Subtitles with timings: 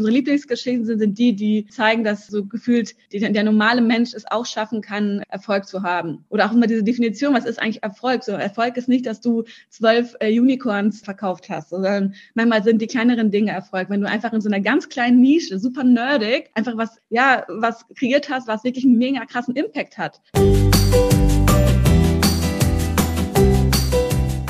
[0.00, 4.24] Unsere Lieblingsgeschichten sind, sind die, die zeigen, dass so gefühlt die, der normale Mensch es
[4.24, 6.24] auch schaffen kann, Erfolg zu haben.
[6.30, 8.24] Oder auch immer diese Definition, was ist eigentlich Erfolg?
[8.24, 12.86] So Erfolg ist nicht, dass du zwölf äh, Unicorns verkauft hast, sondern manchmal sind die
[12.86, 13.90] kleineren Dinge Erfolg.
[13.90, 17.84] Wenn du einfach in so einer ganz kleinen Nische, super nerdig, einfach was, ja, was
[17.94, 20.22] kreiert hast, was wirklich einen mega krassen Impact hat.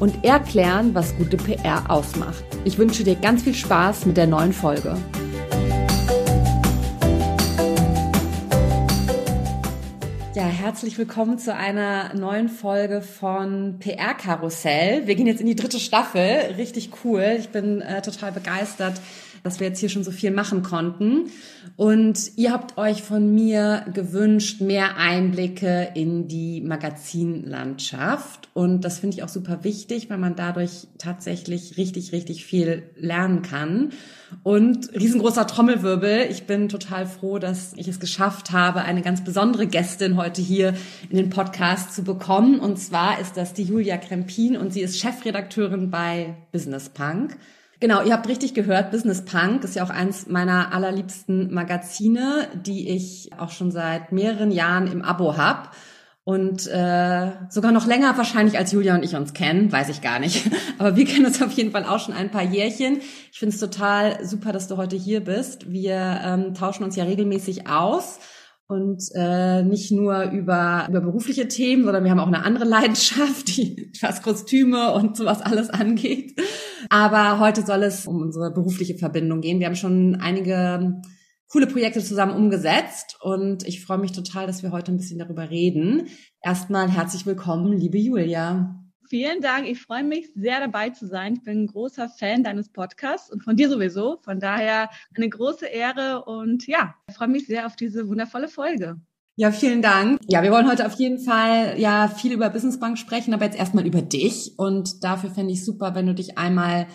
[0.00, 2.44] und erklären, was gute PR ausmacht.
[2.64, 4.96] Ich wünsche dir ganz viel Spaß mit der neuen Folge.
[10.34, 15.06] Ja, herzlich willkommen zu einer neuen Folge von PR Karussell.
[15.06, 16.54] Wir gehen jetzt in die dritte Staffel.
[16.58, 17.36] Richtig cool.
[17.38, 19.00] Ich bin äh, total begeistert
[19.46, 21.30] dass wir jetzt hier schon so viel machen konnten.
[21.76, 28.48] Und ihr habt euch von mir gewünscht, mehr Einblicke in die Magazinlandschaft.
[28.54, 33.42] Und das finde ich auch super wichtig, weil man dadurch tatsächlich richtig, richtig viel lernen
[33.42, 33.90] kann.
[34.42, 36.28] Und riesengroßer Trommelwirbel.
[36.30, 40.72] Ich bin total froh, dass ich es geschafft habe, eine ganz besondere Gästin heute hier
[41.10, 42.58] in den Podcast zu bekommen.
[42.58, 47.36] Und zwar ist das die Julia Krempin und sie ist Chefredakteurin bei Business Punk.
[47.78, 52.88] Genau, ihr habt richtig gehört, Business Punk ist ja auch eins meiner allerliebsten Magazine, die
[52.88, 55.74] ich auch schon seit mehreren Jahren im Abo hab
[56.24, 60.18] und äh, sogar noch länger wahrscheinlich als Julia und ich uns kennen, weiß ich gar
[60.18, 60.50] nicht.
[60.78, 63.00] Aber wir kennen uns auf jeden Fall auch schon ein paar Jährchen.
[63.30, 65.70] Ich finde es total super, dass du heute hier bist.
[65.70, 68.18] Wir ähm, tauschen uns ja regelmäßig aus
[68.68, 73.56] und äh, nicht nur über, über berufliche Themen, sondern wir haben auch eine andere Leidenschaft,
[73.56, 76.40] die was Kostüme und sowas alles angeht.
[76.90, 79.60] Aber heute soll es um unsere berufliche Verbindung gehen.
[79.60, 81.00] Wir haben schon einige
[81.48, 85.48] coole Projekte zusammen umgesetzt und ich freue mich total, dass wir heute ein bisschen darüber
[85.48, 86.08] reden.
[86.42, 88.85] Erstmal herzlich willkommen, liebe Julia.
[89.08, 89.68] Vielen Dank.
[89.68, 91.34] Ich freue mich sehr dabei zu sein.
[91.34, 94.18] Ich bin ein großer Fan deines Podcasts und von dir sowieso.
[94.22, 99.00] Von daher eine große Ehre und ja, ich freue mich sehr auf diese wundervolle Folge.
[99.36, 100.18] Ja, vielen Dank.
[100.26, 103.86] Ja, wir wollen heute auf jeden Fall ja viel über Businessbank sprechen, aber jetzt erstmal
[103.86, 104.54] über dich.
[104.56, 106.86] Und dafür fände ich super, wenn du dich einmal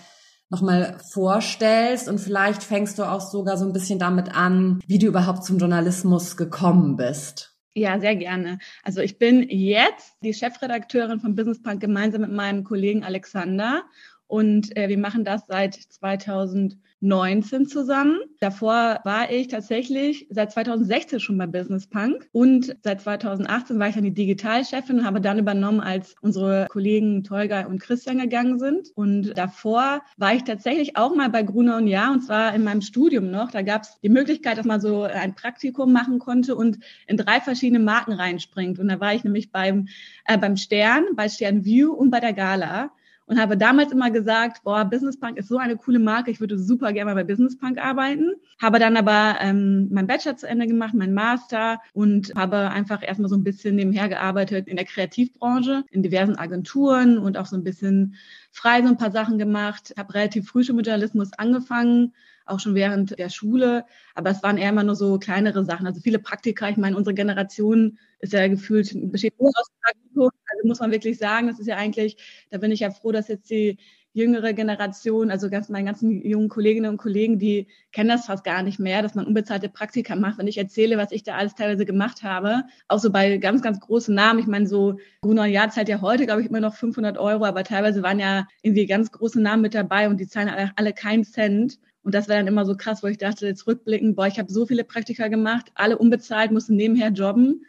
[0.49, 5.07] nochmal vorstellst und vielleicht fängst du auch sogar so ein bisschen damit an, wie du
[5.07, 7.50] überhaupt zum Journalismus gekommen bist.
[7.73, 8.59] Ja, sehr gerne.
[8.83, 13.85] Also ich bin jetzt die Chefredakteurin von Business Punk gemeinsam mit meinem Kollegen Alexander
[14.27, 18.19] und äh, wir machen das seit 2000 19 zusammen.
[18.39, 23.95] Davor war ich tatsächlich seit 2016 schon bei Business Punk und seit 2018 war ich
[23.95, 28.89] dann die Digitalchefin und habe dann übernommen, als unsere Kollegen Tolga und Christian gegangen sind.
[28.95, 32.81] Und davor war ich tatsächlich auch mal bei Gruner und Ja und zwar in meinem
[32.81, 33.51] Studium noch.
[33.51, 37.41] Da gab es die Möglichkeit, dass man so ein Praktikum machen konnte und in drei
[37.41, 38.79] verschiedene Marken reinspringt.
[38.79, 39.87] Und da war ich nämlich beim,
[40.25, 42.91] äh, beim Stern, bei Stern View und bei der Gala
[43.31, 46.59] und habe damals immer gesagt, boah, Business Punk ist so eine coole Marke, ich würde
[46.59, 48.33] super gerne mal bei Business Punk arbeiten.
[48.61, 53.29] Habe dann aber ähm, mein Bachelor zu Ende gemacht, mein Master und habe einfach erstmal
[53.29, 57.63] so ein bisschen nebenher gearbeitet in der Kreativbranche, in diversen Agenturen und auch so ein
[57.63, 58.15] bisschen
[58.51, 59.93] frei so ein paar Sachen gemacht.
[59.97, 62.13] Habe relativ früh schon mit Journalismus angefangen,
[62.51, 63.85] auch schon während der Schule.
[64.15, 65.87] Aber es waren eher immer nur so kleinere Sachen.
[65.87, 66.69] Also viele Praktika.
[66.69, 70.29] Ich meine, unsere Generation ist ja gefühlt, besteht nur aus Praktikum.
[70.51, 72.17] Also muss man wirklich sagen, das ist ja eigentlich,
[72.49, 73.77] da bin ich ja froh, dass jetzt die
[74.13, 78.61] jüngere Generation, also ganz meine ganzen jungen Kolleginnen und Kollegen, die kennen das fast gar
[78.61, 80.37] nicht mehr, dass man unbezahlte Praktika macht.
[80.37, 83.79] Wenn ich erzähle, was ich da alles teilweise gemacht habe, auch so bei ganz, ganz
[83.79, 84.39] großen Namen.
[84.39, 87.63] Ich meine, so Gruner Jahr zahlt ja heute, glaube ich, immer noch 500 Euro, aber
[87.63, 91.23] teilweise waren ja irgendwie ganz große Namen mit dabei und die zahlen alle, alle keinen
[91.23, 91.79] Cent.
[92.03, 94.51] Und das war dann immer so krass, wo ich dachte, jetzt rückblickend, boah, ich habe
[94.51, 97.65] so viele Praktika gemacht, alle unbezahlt, musste nebenher jobben.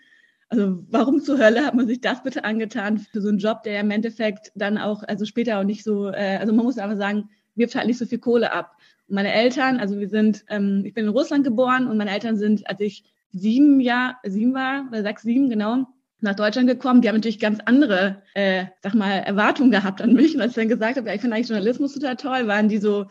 [0.48, 3.80] Also warum zur Hölle hat man sich das bitte angetan für so einen Job, der
[3.80, 7.28] im Endeffekt dann auch, also später auch nicht so, äh, also man muss einfach sagen,
[7.54, 8.76] wirft halt nicht so viel Kohle ab.
[9.08, 12.36] Und meine Eltern, also wir sind, ähm, ich bin in Russland geboren und meine Eltern
[12.36, 15.86] sind, als ich sieben Jahr, sieben war oder sechs, sieben genau,
[16.20, 17.02] nach Deutschland gekommen.
[17.02, 20.34] Die haben natürlich ganz andere, äh, sag mal, Erwartungen gehabt an mich.
[20.34, 22.78] Und als ich dann gesagt habe, ja, ich finde eigentlich Journalismus total toll, waren die
[22.78, 23.06] so,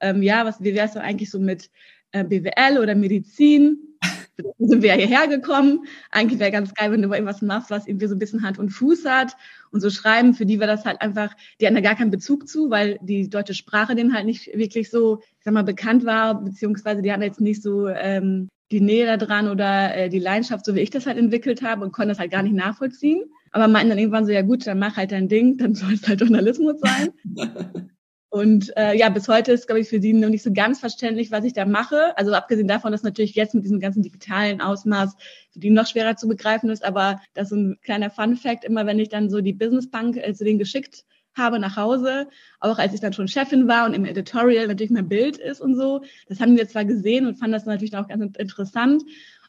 [0.00, 1.70] ähm, ja, was, wie wär's denn eigentlich so mit
[2.12, 3.78] äh, BWL oder Medizin?
[4.58, 5.86] sind wir hierher gekommen.
[6.10, 8.70] Eigentlich wäre ganz geil, wenn du irgendwas machst, was irgendwie so ein bisschen Hand und
[8.70, 9.36] Fuß hat.
[9.70, 12.48] Und so schreiben, für die war das halt einfach, die hatten da gar keinen Bezug
[12.48, 16.42] zu, weil die deutsche Sprache denen halt nicht wirklich so, ich sag mal, bekannt war,
[16.42, 20.64] beziehungsweise die hatten jetzt nicht so ähm, die Nähe da dran oder äh, die Leidenschaft,
[20.64, 23.24] so wie ich das halt entwickelt habe und konnte das halt gar nicht nachvollziehen.
[23.52, 26.06] Aber meinten dann irgendwann so, ja gut, dann mach halt dein Ding, dann soll es
[26.06, 27.10] halt Journalismus sein.
[28.36, 31.30] Und äh, ja, bis heute ist, glaube ich, für sie noch nicht so ganz verständlich,
[31.30, 32.12] was ich da mache.
[32.18, 35.16] Also abgesehen davon, dass natürlich jetzt mit diesem ganzen digitalen Ausmaß
[35.52, 36.84] für die noch schwerer zu begreifen ist.
[36.84, 40.34] Aber das ist ein kleiner Fun-Fact, immer wenn ich dann so die Business Bank äh,
[40.34, 42.28] zu denen geschickt habe nach Hause,
[42.60, 45.74] auch als ich dann schon Chefin war und im Editorial natürlich mein Bild ist und
[45.74, 46.02] so.
[46.28, 49.02] Das haben wir zwar gesehen und fanden das natürlich auch ganz interessant.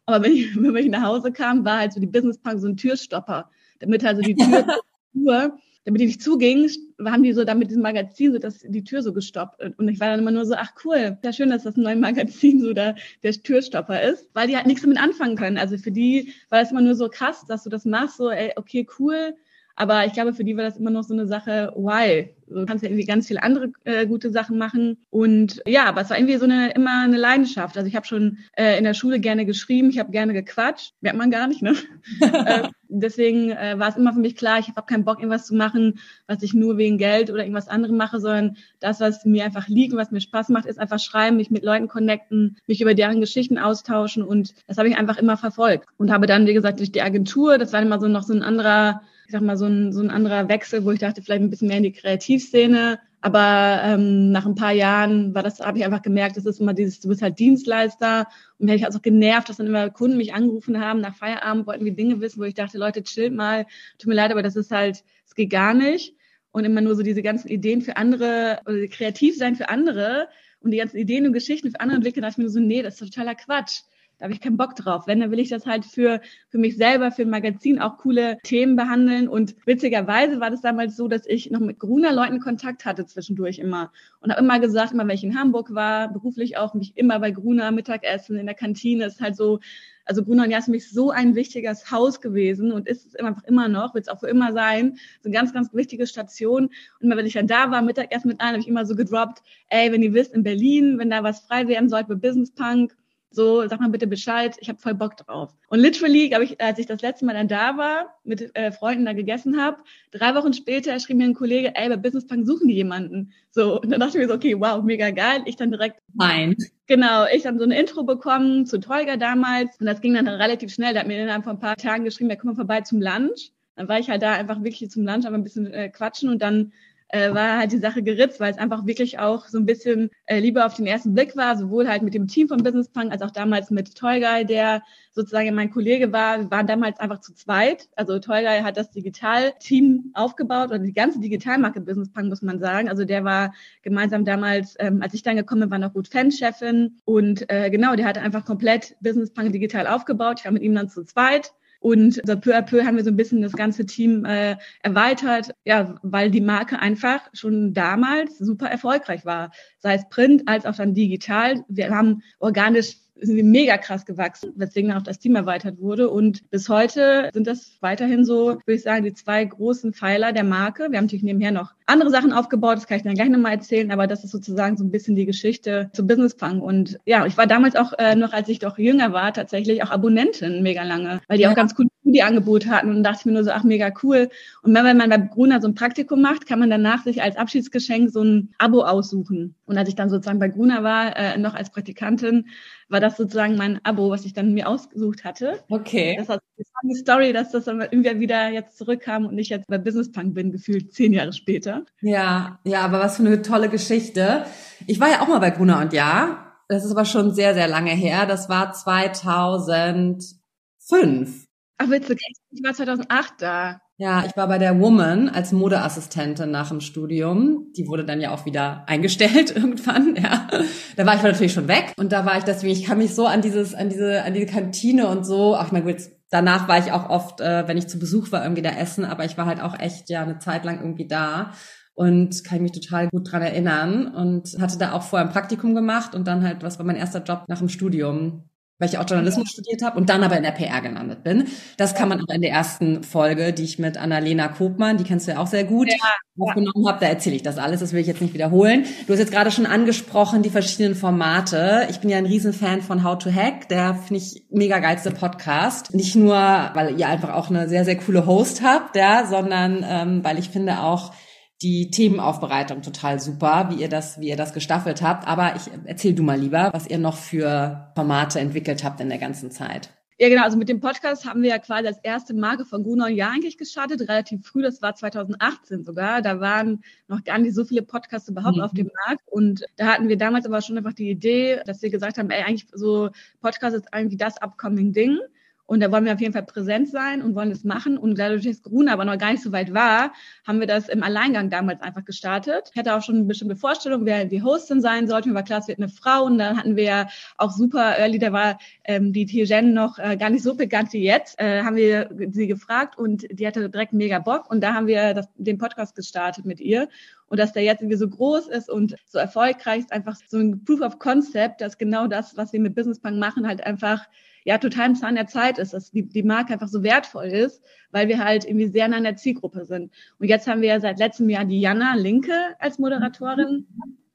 [0.06, 2.70] Aber wenn ich, wenn ich nach Hause kam, war halt so die Business Bank so
[2.70, 3.50] ein Türstopper,
[3.80, 4.78] damit also die Tür,
[5.88, 6.70] damit die nicht zuging,
[7.06, 9.62] haben die so dann mit diesem Magazin so dass die Tür so gestoppt.
[9.78, 12.60] Und ich war dann immer nur so, ach cool, sehr schön, dass das neue Magazin
[12.60, 12.94] so da
[13.24, 15.58] der Türstopper ist, weil die halt nichts damit anfangen können.
[15.58, 18.52] Also für die war das immer nur so krass, dass du das machst, so, ey,
[18.58, 19.34] okay, cool,
[19.80, 22.34] aber ich glaube, für die war das immer noch so eine Sache, why?
[22.48, 24.98] Du kannst ja irgendwie ganz viele andere äh, gute Sachen machen.
[25.12, 27.78] Und ja, aber es war irgendwie so eine immer eine Leidenschaft.
[27.78, 30.94] Also ich habe schon äh, in der Schule gerne geschrieben, ich habe gerne gequatscht.
[31.02, 31.76] Merkt man gar nicht, ne?
[32.22, 35.54] äh, deswegen äh, war es immer für mich klar, ich habe keinen Bock, irgendwas zu
[35.54, 39.68] machen, was ich nur wegen Geld oder irgendwas anderem mache, sondern das, was mir einfach
[39.68, 42.96] liegt und was mir Spaß macht, ist einfach schreiben, mich mit Leuten connecten, mich über
[42.96, 44.24] deren Geschichten austauschen.
[44.24, 45.88] Und das habe ich einfach immer verfolgt.
[45.98, 48.42] Und habe dann, wie gesagt, durch die Agentur, das war immer so noch so ein
[48.42, 51.50] anderer ich sag mal, so ein, so ein anderer Wechsel, wo ich dachte, vielleicht ein
[51.50, 52.98] bisschen mehr in die Kreativszene.
[53.20, 56.74] Aber ähm, nach ein paar Jahren war das, habe ich einfach gemerkt, das ist immer
[56.74, 58.28] dieses, du bist halt Dienstleister
[58.58, 61.68] und mir habe ich also genervt, dass dann immer Kunden mich angerufen haben nach Feierabend,
[61.68, 63.66] wollten die Dinge wissen, wo ich dachte, Leute, chillt mal,
[63.98, 66.16] tut mir leid, aber das ist halt, es geht gar nicht.
[66.52, 70.30] Und immer nur so diese ganzen Ideen für andere, oder kreativ sein für andere
[70.62, 73.02] und die ganzen Ideen und Geschichten für andere entwickeln, dachte ich mir so, nee, das
[73.02, 73.82] ist totaler Quatsch.
[74.18, 75.06] Da habe ich keinen Bock drauf.
[75.06, 78.40] Wenn, dann will ich das halt für, für mich selber, für ein Magazin auch coole
[78.44, 79.28] Themen behandeln.
[79.28, 83.60] Und witzigerweise war das damals so, dass ich noch mit Gruner Leuten Kontakt hatte zwischendurch
[83.60, 83.92] immer.
[84.20, 87.30] Und habe immer gesagt, immer wenn ich in Hamburg war, beruflich auch, mich immer bei
[87.30, 89.06] Gruner Mittagessen in der Kantine.
[89.06, 89.60] ist halt so,
[90.06, 93.44] also Gruner und Jas für mich so ein wichtiges Haus gewesen und ist es einfach
[93.44, 94.98] immer noch, wird es auch für immer sein.
[95.22, 96.66] So eine ganz, ganz wichtige Station.
[96.66, 99.44] Und immer wenn ich dann da war, Mittagessen mit allen, habe ich immer so gedroppt,
[99.70, 102.96] ey, wenn ihr wisst, in Berlin, wenn da was frei werden sollte bei Business Punk,
[103.30, 105.54] so, sag mal bitte Bescheid, ich habe voll Bock drauf.
[105.70, 109.06] Und literally, glaube ich, als ich das letzte Mal dann da war, mit äh, Freunden
[109.06, 109.78] da gegessen habe,
[110.12, 113.34] drei Wochen später schrieb mir ein Kollege, ey, bei Business Punk suchen die jemanden.
[113.52, 115.42] So, und dann dachte ich mir so, okay, wow, mega geil.
[115.46, 116.00] Ich dann direkt.
[116.14, 116.56] Nein.
[116.88, 119.80] Genau, ich dann so ein Intro bekommen zu Tolga damals.
[119.80, 120.94] Und das ging dann relativ schnell.
[120.94, 123.52] Der hat mir innerhalb von ein paar Tagen geschrieben, ja, komm mal vorbei zum Lunch.
[123.76, 126.42] Dann war ich halt da einfach wirklich zum Lunch, aber ein bisschen äh, quatschen und
[126.42, 126.72] dann
[127.10, 130.40] äh, war halt die Sache geritzt, weil es einfach wirklich auch so ein bisschen äh,
[130.40, 133.22] Liebe auf den ersten Blick war, sowohl halt mit dem Team von Business Punk als
[133.22, 134.82] auch damals mit Tolgay, der
[135.12, 136.40] sozusagen mein Kollege war.
[136.40, 137.90] Wir waren damals einfach zu zweit.
[137.96, 142.90] Also Tolgay hat das Digital-Team aufgebaut oder die ganze Digitalmarke Business Punk, muss man sagen.
[142.90, 146.98] Also der war gemeinsam damals, ähm, als ich dann gekommen bin, war noch gut Fanchefin
[147.06, 150.40] und äh, genau, der hat einfach komplett Business Punk digital aufgebaut.
[150.40, 151.54] Ich war mit ihm dann zu zweit.
[151.88, 155.52] Und so peu à peu haben wir so ein bisschen das ganze Team äh, erweitert,
[155.64, 159.52] ja, weil die Marke einfach schon damals super erfolgreich war.
[159.80, 161.64] Sei es Print als auch dann digital.
[161.70, 166.10] Wir haben organisch sind wir mega krass gewachsen, weswegen auch das Team erweitert wurde.
[166.10, 170.44] Und bis heute sind das weiterhin so, würde ich sagen, die zwei großen Pfeiler der
[170.44, 170.88] Marke.
[170.90, 173.92] Wir haben natürlich nebenher noch andere Sachen aufgebaut, das kann ich dann gleich nochmal erzählen,
[173.92, 176.62] aber das ist sozusagen so ein bisschen die Geschichte zu Business Punk.
[176.62, 179.92] Und ja, ich war damals auch äh, noch, als ich doch jünger war, tatsächlich auch
[179.92, 181.52] Abonnentin mega lange, weil die ja.
[181.52, 184.30] auch ganz cool die Angebot hatten und dachte ich mir nur so, ach mega cool.
[184.62, 188.10] Und wenn man bei Gruner so ein Praktikum macht, kann man danach sich als Abschiedsgeschenk
[188.10, 189.56] so ein Abo aussuchen.
[189.66, 192.48] Und als ich dann sozusagen bei Gruner war, äh, noch als Praktikantin,
[192.90, 195.64] war das sozusagen mein Abo, was ich dann mir ausgesucht hatte.
[195.70, 196.16] Okay.
[196.18, 196.40] Das war
[196.84, 200.34] eine Story, dass das dann irgendwie wieder jetzt zurückkam und ich jetzt bei Business Punk
[200.34, 201.86] bin, gefühlt zehn Jahre später.
[202.02, 204.46] Ja, ja, aber was für eine tolle Geschichte.
[204.86, 206.44] Ich war ja auch mal bei Gruner und Ja.
[206.70, 208.26] Das ist aber schon sehr, sehr lange her.
[208.26, 211.46] Das war 2005.
[211.78, 212.20] Ach witzig,
[212.52, 213.80] ich war 2008 da.
[214.00, 217.72] Ja, ich war bei der Woman als Modeassistentin nach dem Studium.
[217.76, 220.48] Die wurde dann ja auch wieder eingestellt irgendwann, ja.
[220.96, 223.26] Da war ich natürlich schon weg und da war ich deswegen, ich kann mich so
[223.26, 226.78] an dieses, an diese, an diese Kantine und so, ach, ich meine, gut, danach war
[226.78, 229.48] ich auch oft, äh, wenn ich zu Besuch war, irgendwie da essen, aber ich war
[229.48, 231.54] halt auch echt ja eine Zeit lang irgendwie da
[231.96, 236.14] und kann mich total gut dran erinnern und hatte da auch vorher ein Praktikum gemacht
[236.14, 238.48] und dann halt, was war mein erster Job nach dem Studium?
[238.80, 241.46] Weil ich auch Journalismus studiert habe und dann aber in der PR gelandet bin.
[241.78, 245.28] Das kann man auch in der ersten Folge, die ich mit Annalena Kopmann, die kennst
[245.28, 245.98] du ja auch sehr gut, ja,
[246.40, 248.86] aufgenommen habe, da erzähle ich das alles, das will ich jetzt nicht wiederholen.
[249.08, 251.88] Du hast jetzt gerade schon angesprochen, die verschiedenen Formate.
[251.90, 255.94] Ich bin ja ein Riesenfan von How to Hack, der finde ich mega geilste Podcast.
[255.94, 260.24] Nicht nur, weil ihr einfach auch eine sehr, sehr coole Host habt, ja, sondern ähm,
[260.24, 261.14] weil ich finde auch,
[261.62, 265.28] die Themenaufbereitung total super, wie ihr das, wie ihr das gestaffelt habt.
[265.28, 269.18] Aber ich erzähl du mal lieber, was ihr noch für Formate entwickelt habt in der
[269.18, 269.90] ganzen Zeit.
[270.20, 270.44] Ja, genau.
[270.44, 273.60] Also mit dem Podcast haben wir ja quasi das erste Marke von Gruner Jahr eigentlich
[273.60, 274.64] gestartet, relativ früh.
[274.64, 276.24] Das war 2018 sogar.
[276.24, 278.64] Da waren noch gar nicht so viele Podcasts überhaupt mhm.
[278.64, 279.22] auf dem Markt.
[279.28, 282.42] Und da hatten wir damals aber schon einfach die Idee, dass wir gesagt haben, ey,
[282.42, 283.12] eigentlich so
[283.42, 285.20] Podcast ist eigentlich das upcoming Ding.
[285.68, 287.98] Und da wollen wir auf jeden Fall präsent sein und wollen das machen.
[287.98, 290.14] Und dadurch, dass Corona aber noch gar nicht so weit war,
[290.46, 292.72] haben wir das im Alleingang damals einfach gestartet.
[292.74, 295.28] Ich hatte auch schon eine bestimmte Vorstellung, wer die Hostin sein sollte.
[295.28, 296.24] Mir war klar, es wird eine Frau.
[296.24, 300.30] Und dann hatten wir auch super early, da war ähm, die Tijen noch äh, gar
[300.30, 304.20] nicht so bekannt wie jetzt, äh, haben wir sie gefragt und die hatte direkt mega
[304.20, 304.50] Bock.
[304.50, 306.88] Und da haben wir das, den Podcast gestartet mit ihr.
[307.28, 310.64] Und dass der jetzt irgendwie so groß ist und so erfolgreich ist, einfach so ein
[310.64, 314.06] Proof of Concept, dass genau das, was wir mit Business Punk machen, halt einfach
[314.48, 317.62] ja total im Zahn der Zeit ist, dass die, die Marke einfach so wertvoll ist,
[317.92, 319.92] weil wir halt irgendwie sehr nah an der Zielgruppe sind.
[320.20, 323.68] Und jetzt haben wir ja seit letztem Jahr die Jana Linke als Moderatorin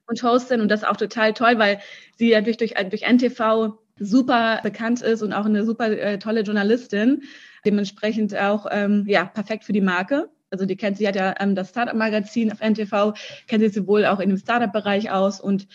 [0.07, 1.79] und Hostin und das auch total toll, weil
[2.17, 7.21] sie durch, durch, durch NTV super bekannt ist und auch eine super äh, tolle Journalistin,
[7.63, 10.31] dementsprechend auch ähm, ja perfekt für die Marke.
[10.49, 13.13] Also die kennt sie hat ja ähm, das Startup-Magazin auf NTV,
[13.45, 15.67] kennt sie sowohl auch in dem Startup-Bereich aus und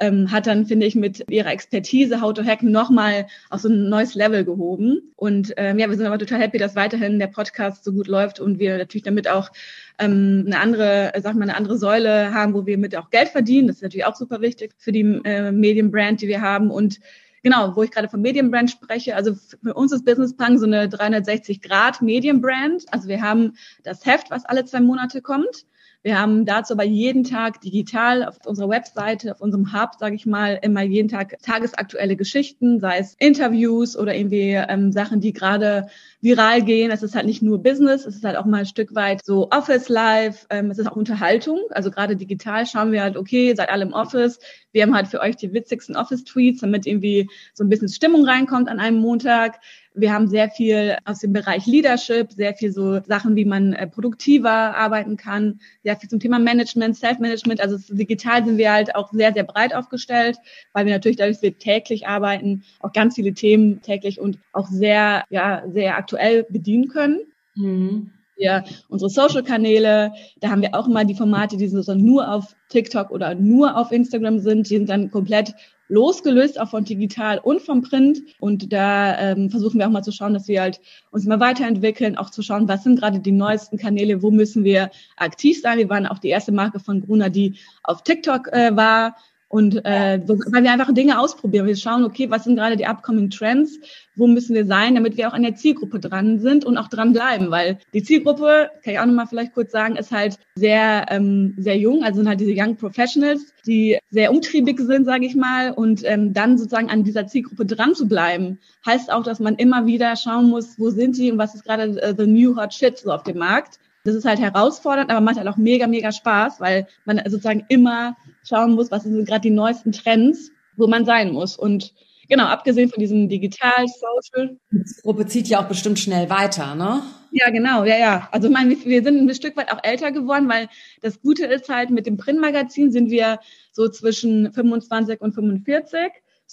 [0.00, 3.88] ähm, hat dann, finde ich, mit ihrer Expertise How to Hack nochmal auf so ein
[3.88, 5.12] neues Level gehoben.
[5.14, 8.40] Und ähm, ja, wir sind aber total happy, dass weiterhin der Podcast so gut läuft
[8.40, 9.50] und wir natürlich damit auch
[9.98, 13.68] ähm, eine andere, sag mal, eine andere Säule haben, wo wir mit auch Geld verdienen.
[13.68, 16.70] Das ist natürlich auch super wichtig für die äh, Medienbrand, die wir haben.
[16.70, 17.00] Und
[17.42, 20.88] genau, wo ich gerade von Medienbrand spreche, also für uns ist Business Punk so eine
[20.88, 22.84] 360 Grad Medienbrand.
[22.90, 23.52] Also wir haben
[23.82, 25.66] das Heft, was alle zwei Monate kommt.
[26.02, 30.24] Wir haben dazu aber jeden Tag digital auf unserer Webseite, auf unserem Hub, sage ich
[30.24, 35.88] mal, immer jeden Tag tagesaktuelle Geschichten, sei es Interviews oder irgendwie ähm, Sachen, die gerade
[36.22, 36.90] viral gehen.
[36.90, 39.50] Es ist halt nicht nur Business, es ist halt auch mal ein Stück weit so
[39.50, 41.58] Office Life, ähm, es ist auch Unterhaltung.
[41.68, 44.38] Also gerade digital schauen wir halt, okay, seid alle im Office.
[44.72, 48.70] Wir haben halt für euch die witzigsten Office-Tweets, damit irgendwie so ein bisschen Stimmung reinkommt
[48.70, 49.60] an einem Montag.
[50.00, 53.86] Wir haben sehr viel aus dem Bereich Leadership, sehr viel so Sachen, wie man äh,
[53.86, 57.60] produktiver arbeiten kann, sehr viel zum Thema Management, Self-Management.
[57.60, 60.38] Also digital sind wir halt auch sehr, sehr breit aufgestellt,
[60.72, 64.68] weil wir natürlich dadurch, dass wir täglich arbeiten, auch ganz viele Themen täglich und auch
[64.68, 67.20] sehr, ja, sehr aktuell bedienen können.
[67.54, 72.56] Mhm wir unsere Social-Kanäle, da haben wir auch immer die Formate, die so nur auf
[72.70, 75.54] TikTok oder nur auf Instagram sind, die sind dann komplett
[75.90, 78.20] losgelöst auch von digital und vom Print.
[78.38, 80.80] Und da ähm, versuchen wir auch mal zu schauen, dass wir halt
[81.10, 84.90] uns mal weiterentwickeln, auch zu schauen, was sind gerade die neuesten Kanäle, wo müssen wir
[85.16, 85.78] aktiv sein.
[85.78, 89.16] Wir waren auch die erste Marke von Gruner, die auf TikTok äh, war.
[89.50, 91.66] Und äh, weil wir einfach Dinge ausprobieren.
[91.66, 93.80] Wir schauen, okay, was sind gerade die upcoming Trends?
[94.14, 97.12] Wo müssen wir sein, damit wir auch an der Zielgruppe dran sind und auch dran
[97.12, 97.50] bleiben?
[97.50, 101.76] Weil die Zielgruppe, kann ich auch nochmal vielleicht kurz sagen, ist halt sehr, ähm, sehr
[101.76, 102.04] jung.
[102.04, 105.72] Also sind halt diese Young Professionals, die sehr umtriebig sind, sage ich mal.
[105.72, 109.84] Und ähm, dann sozusagen an dieser Zielgruppe dran zu bleiben, heißt auch, dass man immer
[109.84, 112.98] wieder schauen muss, wo sind die und was ist gerade äh, the new hot shit
[112.98, 113.80] so auf dem Markt.
[114.04, 118.16] Das ist halt herausfordernd, aber macht halt auch mega, mega Spaß, weil man sozusagen immer
[118.48, 121.56] schauen muss, was sind gerade die neuesten Trends, wo man sein muss.
[121.56, 121.92] Und
[122.28, 124.56] genau, abgesehen von diesem Digital, Social.
[124.70, 127.02] Die Gruppe zieht ja auch bestimmt schnell weiter, ne?
[127.32, 128.28] Ja, genau, ja, ja.
[128.32, 130.68] Also ich meine, wir sind ein Stück weit auch älter geworden, weil
[131.00, 133.38] das Gute ist halt, mit dem Printmagazin sind wir
[133.72, 135.98] so zwischen 25 und 45.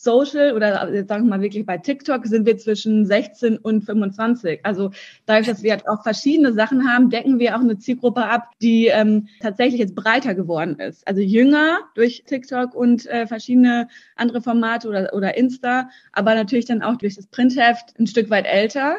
[0.03, 4.59] Social oder jetzt sagen wir mal wirklich bei TikTok sind wir zwischen 16 und 25.
[4.63, 4.91] Also
[5.25, 8.87] dadurch, dass wir halt auch verschiedene Sachen haben, decken wir auch eine Zielgruppe ab, die
[8.87, 11.07] ähm, tatsächlich jetzt breiter geworden ist.
[11.07, 16.83] Also jünger durch TikTok und äh, verschiedene andere Formate oder, oder Insta, aber natürlich dann
[16.83, 18.97] auch durch das Printheft ein Stück weit älter.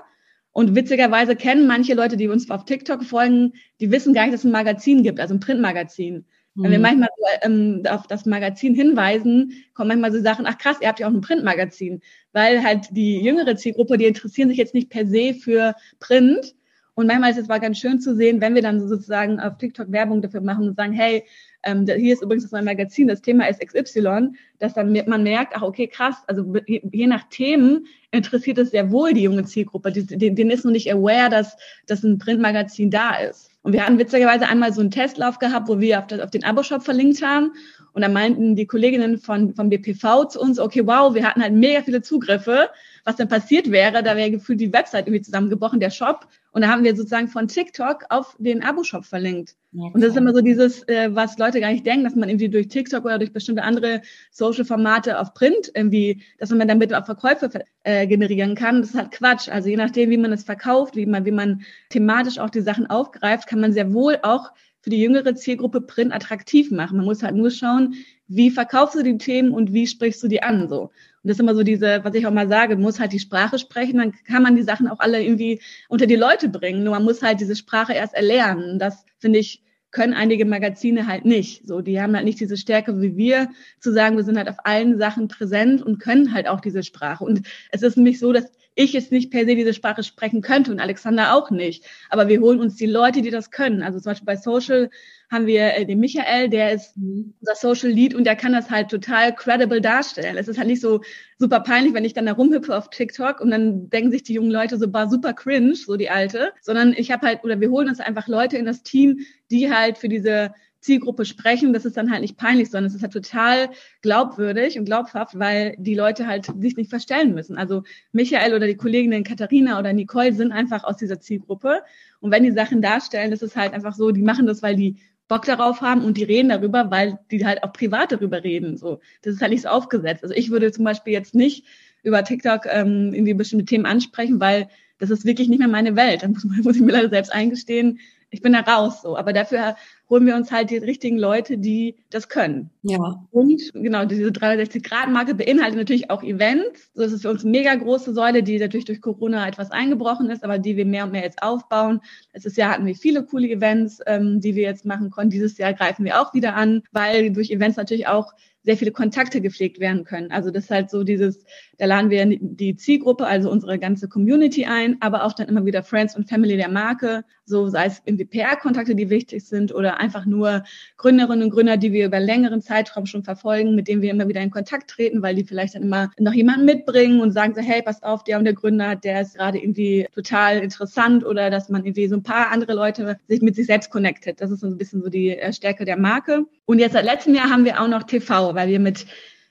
[0.51, 4.41] Und witzigerweise kennen manche Leute, die uns auf TikTok folgen, die wissen gar nicht, dass
[4.41, 6.25] es ein Magazin gibt, also ein Printmagazin.
[6.63, 6.83] Wenn wir mhm.
[6.83, 10.99] manchmal so, ähm, auf das Magazin hinweisen, kommen manchmal so Sachen, ach krass, ihr habt
[10.99, 12.01] ja auch ein Printmagazin.
[12.33, 16.55] Weil halt die jüngere Zielgruppe, die interessieren sich jetzt nicht per se für Print.
[16.95, 19.93] Und manchmal ist es mal ganz schön zu sehen, wenn wir dann sozusagen auf TikTok
[19.93, 21.23] Werbung dafür machen und sagen, hey,
[21.63, 25.55] ähm, hier ist übrigens das neue Magazin, das Thema ist XY, dass dann man merkt,
[25.55, 29.93] ach okay, krass, also je nach Themen interessiert es sehr wohl die junge Zielgruppe.
[29.93, 33.51] Denen ist noch nicht aware, dass, dass ein Printmagazin da ist.
[33.63, 36.45] Und wir hatten witzigerweise einmal so einen Testlauf gehabt, wo wir auf, das, auf den
[36.45, 37.53] Abo-Shop verlinkt haben.
[37.93, 41.55] Und da meinten die Kolleginnen von, von BPV zu uns, okay, wow, wir hatten halt
[41.55, 42.71] mega viele Zugriffe.
[43.09, 46.29] Was denn passiert wäre, da wäre gefühlt die Website irgendwie zusammengebrochen, der Shop.
[46.53, 49.57] Und da haben wir sozusagen von TikTok auf den Abo-Shop verlinkt.
[49.75, 49.93] Okay.
[49.95, 52.51] Und das ist immer so dieses, äh, was Leute gar nicht denken, dass man irgendwie
[52.51, 57.49] durch TikTok oder durch bestimmte andere Social-Formate auf Print irgendwie, dass man damit auch Verkäufe
[57.83, 58.83] äh, generieren kann.
[58.83, 59.49] Das ist halt Quatsch.
[59.49, 62.91] Also je nachdem, wie man es verkauft, wie man, wie man thematisch auch die Sachen
[62.91, 64.51] aufgreift, kann man sehr wohl auch
[64.83, 66.99] für die jüngere Zielgruppe Print attraktiv machen.
[66.99, 67.95] Man muss halt nur schauen,
[68.27, 70.91] wie verkaufst du die Themen und wie sprichst du die an so.
[71.23, 73.59] Und das ist immer so diese, was ich auch mal sage, muss halt die Sprache
[73.59, 76.85] sprechen, dann kann man die Sachen auch alle irgendwie unter die Leute bringen.
[76.85, 78.79] Nur man muss halt diese Sprache erst erlernen.
[78.79, 81.67] Das finde ich können einige Magazine halt nicht.
[81.67, 83.49] So, die haben halt nicht diese Stärke wie wir,
[83.81, 87.25] zu sagen, wir sind halt auf allen Sachen präsent und können halt auch diese Sprache.
[87.25, 90.71] Und es ist nämlich so, dass ich jetzt nicht per se diese Sprache sprechen könnte
[90.71, 91.85] und Alexander auch nicht.
[92.11, 93.83] Aber wir holen uns die Leute, die das können.
[93.83, 94.91] Also zum Beispiel bei Social
[95.31, 98.89] haben wir äh, den Michael, der ist unser Social Lead und der kann das halt
[98.89, 100.37] total credible darstellen.
[100.37, 101.03] Es ist halt nicht so
[101.39, 104.51] super peinlich, wenn ich dann da rumhüpfe auf TikTok und dann denken sich die jungen
[104.51, 107.89] Leute so, war super cringe, so die alte, sondern ich habe halt, oder wir holen
[107.89, 109.21] uns einfach Leute in das Team,
[109.51, 113.03] die halt für diese Zielgruppe sprechen, das ist dann halt nicht peinlich, sondern es ist
[113.03, 113.71] halt total
[114.01, 117.59] glaubwürdig und glaubhaft, weil die Leute halt sich nicht verstellen müssen.
[117.59, 117.83] Also
[118.13, 121.83] Michael oder die Kolleginnen Katharina oder Nicole sind einfach aus dieser Zielgruppe.
[122.21, 125.01] Und wenn die Sachen darstellen, das ist halt einfach so, die machen das, weil die
[125.29, 128.77] Bock darauf haben und die reden darüber, weil die halt auch privat darüber reden.
[128.77, 130.23] So, das ist halt nicht so aufgesetzt.
[130.23, 131.65] Also ich würde zum Beispiel jetzt nicht
[132.03, 134.69] über TikTok ähm, irgendwie bestimmte Themen ansprechen, weil
[134.99, 136.23] das ist wirklich nicht mehr meine Welt.
[136.23, 139.17] Dann muss, muss ich mir leider selbst eingestehen, ich bin da raus so.
[139.17, 139.77] Aber dafür
[140.11, 142.71] holen wir uns halt die richtigen Leute, die das können.
[142.83, 143.27] Ja.
[143.31, 146.91] Und genau, diese 360-Grad-Marke beinhaltet natürlich auch Events.
[146.95, 150.45] Das ist für uns eine mega große Säule, die natürlich durch Corona etwas eingebrochen ist,
[150.45, 152.01] aber die wir mehr und mehr jetzt aufbauen.
[152.33, 155.31] Letztes Jahr hatten wir viele coole Events, ähm, die wir jetzt machen konnten.
[155.31, 158.33] Dieses Jahr greifen wir auch wieder an, weil durch Events natürlich auch
[158.69, 160.31] sehr viele Kontakte gepflegt werden können.
[160.31, 161.43] Also das ist halt so dieses,
[161.79, 165.83] da laden wir die Zielgruppe, also unsere ganze Community ein, aber auch dann immer wieder
[165.83, 170.25] Friends und Family der Marke, so sei es irgendwie PR-Kontakte, die wichtig sind oder einfach
[170.25, 170.65] nur
[170.97, 174.41] Gründerinnen und Gründer, die wir über längeren Zeitraum schon verfolgen, mit denen wir immer wieder
[174.41, 177.83] in Kontakt treten, weil die vielleicht dann immer noch jemanden mitbringen und sagen so, hey,
[177.83, 181.85] pass auf, der und der Gründer, der ist gerade irgendwie total interessant oder dass man
[181.85, 184.41] irgendwie so ein paar andere Leute sich mit sich selbst connectet.
[184.41, 186.45] Das ist so ein bisschen so die äh, Stärke der Marke.
[186.67, 189.07] Und jetzt seit letztem Jahr haben wir auch noch TV, weil wir mit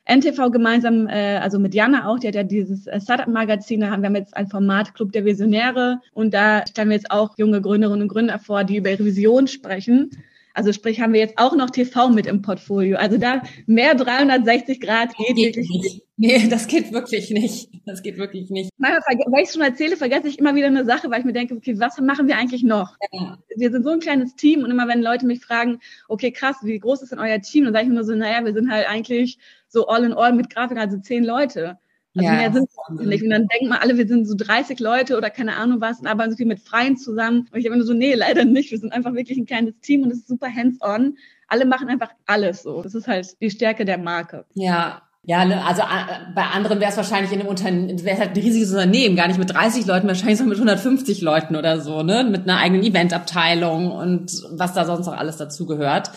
[0.08, 4.02] NTV gemeinsam, äh, also mit Jana auch, die hat ja dieses äh, Startup-Magazin, da haben
[4.02, 8.04] wir jetzt ein Format Club der Visionäre und da stellen wir jetzt auch junge Gründerinnen
[8.04, 10.12] und Gründer vor, die über ihre Vision sprechen.
[10.58, 12.98] Also sprich, haben wir jetzt auch noch TV mit im Portfolio.
[12.98, 16.04] Also da mehr 360 Grad geht, geht wirklich nicht.
[16.18, 17.70] Nee, das geht wirklich nicht.
[17.86, 18.72] Das geht wirklich nicht.
[18.80, 21.34] Manchmal, weil ich es schon erzähle, vergesse ich immer wieder eine Sache, weil ich mir
[21.34, 22.96] denke, okay, was machen wir eigentlich noch?
[23.12, 23.38] Ja.
[23.56, 26.80] Wir sind so ein kleines Team und immer wenn Leute mich fragen, okay, krass, wie
[26.80, 27.66] groß ist denn euer Team?
[27.66, 30.50] Dann sage ich immer so, naja, wir sind halt eigentlich so all in all mit
[30.50, 31.78] Grafik, also zehn Leute.
[32.16, 32.36] Also ja.
[32.36, 33.24] mehr sind es nicht.
[33.24, 36.08] Und dann denken wir alle, wir sind so 30 Leute oder keine Ahnung was und
[36.08, 37.48] arbeiten so viel mit Freien zusammen.
[37.52, 38.72] Und ich habe immer so, nee, leider nicht.
[38.72, 41.18] Wir sind einfach wirklich ein kleines Team und es ist super hands-on.
[41.48, 42.82] Alle machen einfach alles so.
[42.82, 44.46] Das ist halt die Stärke der Marke.
[44.54, 48.30] Ja, ja, ne, also äh, bei anderen wäre es wahrscheinlich in einem Unternehmen, wäre halt
[48.30, 52.02] ein riesiges Unternehmen, gar nicht mit 30 Leuten, wahrscheinlich so mit 150 Leuten oder so,
[52.02, 56.12] ne, mit einer eigenen Eventabteilung und was da sonst noch alles dazugehört.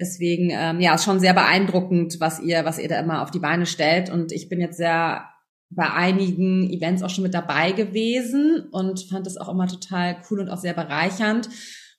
[0.00, 3.40] Deswegen, ähm, ja, ist schon sehr beeindruckend, was ihr, was ihr da immer auf die
[3.40, 4.10] Beine stellt.
[4.10, 5.28] Und ich bin jetzt sehr
[5.70, 10.40] bei einigen Events auch schon mit dabei gewesen und fand das auch immer total cool
[10.40, 11.48] und auch sehr bereichernd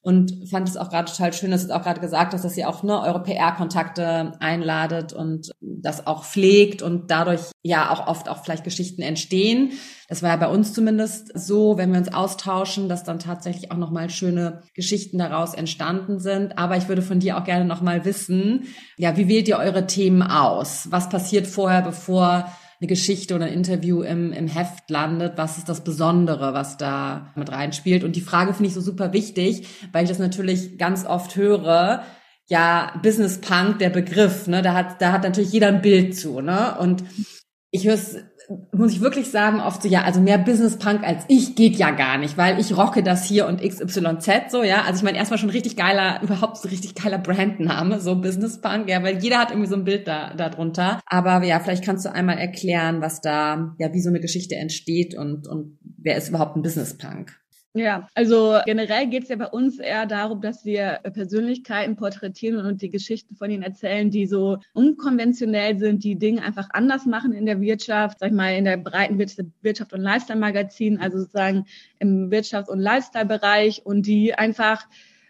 [0.01, 2.69] und fand es auch gerade total schön, dass du auch gerade gesagt hast, dass ihr
[2.69, 8.43] auch ne, eure PR-Kontakte einladet und das auch pflegt und dadurch ja auch oft auch
[8.43, 9.73] vielleicht Geschichten entstehen.
[10.07, 13.77] Das war ja bei uns zumindest so, wenn wir uns austauschen, dass dann tatsächlich auch
[13.77, 16.57] nochmal schöne Geschichten daraus entstanden sind.
[16.57, 20.21] Aber ich würde von dir auch gerne nochmal wissen, ja, wie wählt ihr eure Themen
[20.21, 20.87] aus?
[20.91, 22.49] Was passiert vorher, bevor
[22.81, 27.33] eine Geschichte oder ein Interview im, im Heft landet, was ist das Besondere, was da
[27.35, 28.03] mit reinspielt.
[28.03, 32.03] Und die Frage finde ich so super wichtig, weil ich das natürlich ganz oft höre,
[32.47, 36.41] ja, Business Punk, der Begriff, ne, da hat, da hat natürlich jeder ein Bild zu,
[36.41, 37.03] ne, und
[37.69, 38.17] ich höre es
[38.71, 41.91] muss ich wirklich sagen, oft so, ja, also mehr Business Punk als ich geht ja
[41.91, 44.83] gar nicht, weil ich rocke das hier und XYZ so, ja.
[44.83, 48.89] Also ich meine, erstmal schon richtig geiler, überhaupt so richtig geiler Brandname, so Business Punk,
[48.89, 50.99] ja, weil jeder hat irgendwie so ein Bild da, da drunter.
[51.05, 55.15] Aber ja, vielleicht kannst du einmal erklären, was da, ja, wie so eine Geschichte entsteht
[55.15, 57.39] und, und wer ist überhaupt ein Business Punk?
[57.75, 62.81] Ja, also generell geht es ja bei uns eher darum, dass wir Persönlichkeiten porträtieren und
[62.81, 67.45] die Geschichten von ihnen erzählen, die so unkonventionell sind, die Dinge einfach anders machen in
[67.45, 71.65] der Wirtschaft, sag ich mal, in der breiten Wirtschaft und Lifestyle-Magazin, also sozusagen
[71.99, 74.87] im Wirtschafts- und Lifestyle-Bereich und die einfach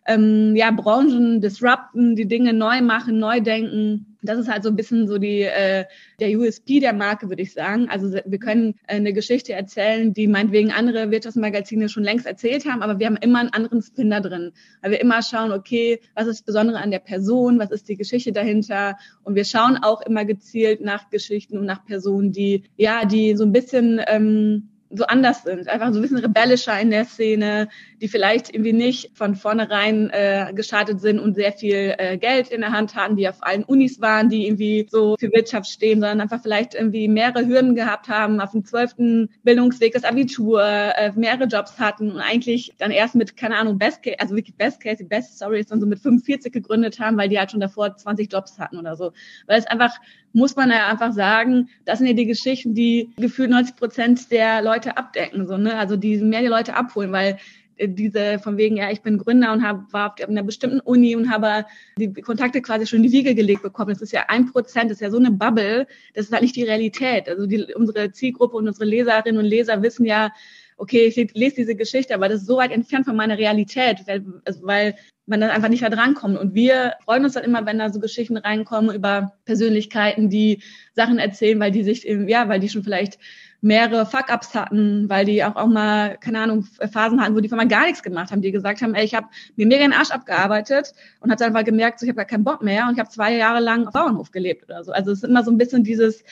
[0.09, 4.17] ähm, ja, Branchen disrupten, die Dinge neu machen, neu denken.
[4.23, 5.85] Das ist halt so ein bisschen so die äh,
[6.19, 7.87] der USP der Marke, würde ich sagen.
[7.89, 12.81] Also wir können äh, eine Geschichte erzählen, die meinetwegen andere Wirtschaftsmagazine schon längst erzählt haben,
[12.81, 16.25] aber wir haben immer einen anderen Spin da drin, weil wir immer schauen, okay, was
[16.25, 20.01] ist das Besondere an der Person, was ist die Geschichte dahinter und wir schauen auch
[20.01, 25.05] immer gezielt nach Geschichten und nach Personen, die ja, die so ein bisschen ähm, so
[25.05, 27.69] anders sind, einfach so ein bisschen rebellischer in der Szene,
[28.01, 32.61] die vielleicht irgendwie nicht von vornherein äh, gestartet sind und sehr viel äh, Geld in
[32.61, 36.21] der Hand hatten, die auf allen Unis waren, die irgendwie so für Wirtschaft stehen, sondern
[36.21, 41.45] einfach vielleicht irgendwie mehrere Hürden gehabt haben, auf dem zwölften Bildungsweg das Abitur, äh, mehrere
[41.45, 45.03] Jobs hatten und eigentlich dann erst mit, keine Ahnung, Best Case, also wirklich Best Case,
[45.03, 48.31] Best Story ist dann so mit 45 gegründet haben, weil die halt schon davor 20
[48.31, 49.11] Jobs hatten oder so.
[49.45, 49.91] Weil es einfach,
[50.33, 54.61] muss man ja einfach sagen, das sind ja die Geschichten, die gefühlt 90 Prozent der
[54.61, 55.75] Leute abdecken, so, ne?
[55.77, 57.37] Also die mehr die Leute abholen, weil
[57.77, 61.15] äh, diese von wegen, ja, ich bin Gründer und hab, war auf einer bestimmten Uni
[61.15, 61.65] und habe
[61.97, 63.89] die Kontakte quasi schon in die Wiege gelegt bekommen.
[63.89, 66.55] Das ist ja ein Prozent, das ist ja so eine Bubble, das ist halt nicht
[66.55, 67.27] die Realität.
[67.27, 70.31] Also die, unsere Zielgruppe und unsere Leserinnen und Leser wissen ja,
[70.79, 74.25] okay, ich lese diese Geschichte, aber das ist so weit entfernt von meiner Realität, weil,
[74.45, 76.37] also, weil man dann einfach nicht da drankommt.
[76.37, 80.63] Und wir freuen uns dann immer, wenn da so Geschichten reinkommen über Persönlichkeiten, die
[80.95, 83.19] Sachen erzählen, weil die sich, ja, weil die schon vielleicht
[83.61, 87.57] mehrere Fuck-ups hatten, weil die auch, auch mal, keine Ahnung, Phasen hatten, wo die von
[87.57, 90.11] mal gar nichts gemacht haben, die gesagt haben, ey, ich habe mir mega den Arsch
[90.11, 92.99] abgearbeitet und hat dann einfach gemerkt, so, ich habe gar keinen Bock mehr und ich
[92.99, 94.93] habe zwei Jahre lang auf Bauernhof gelebt oder so.
[94.93, 96.23] Also es ist immer so ein bisschen dieses,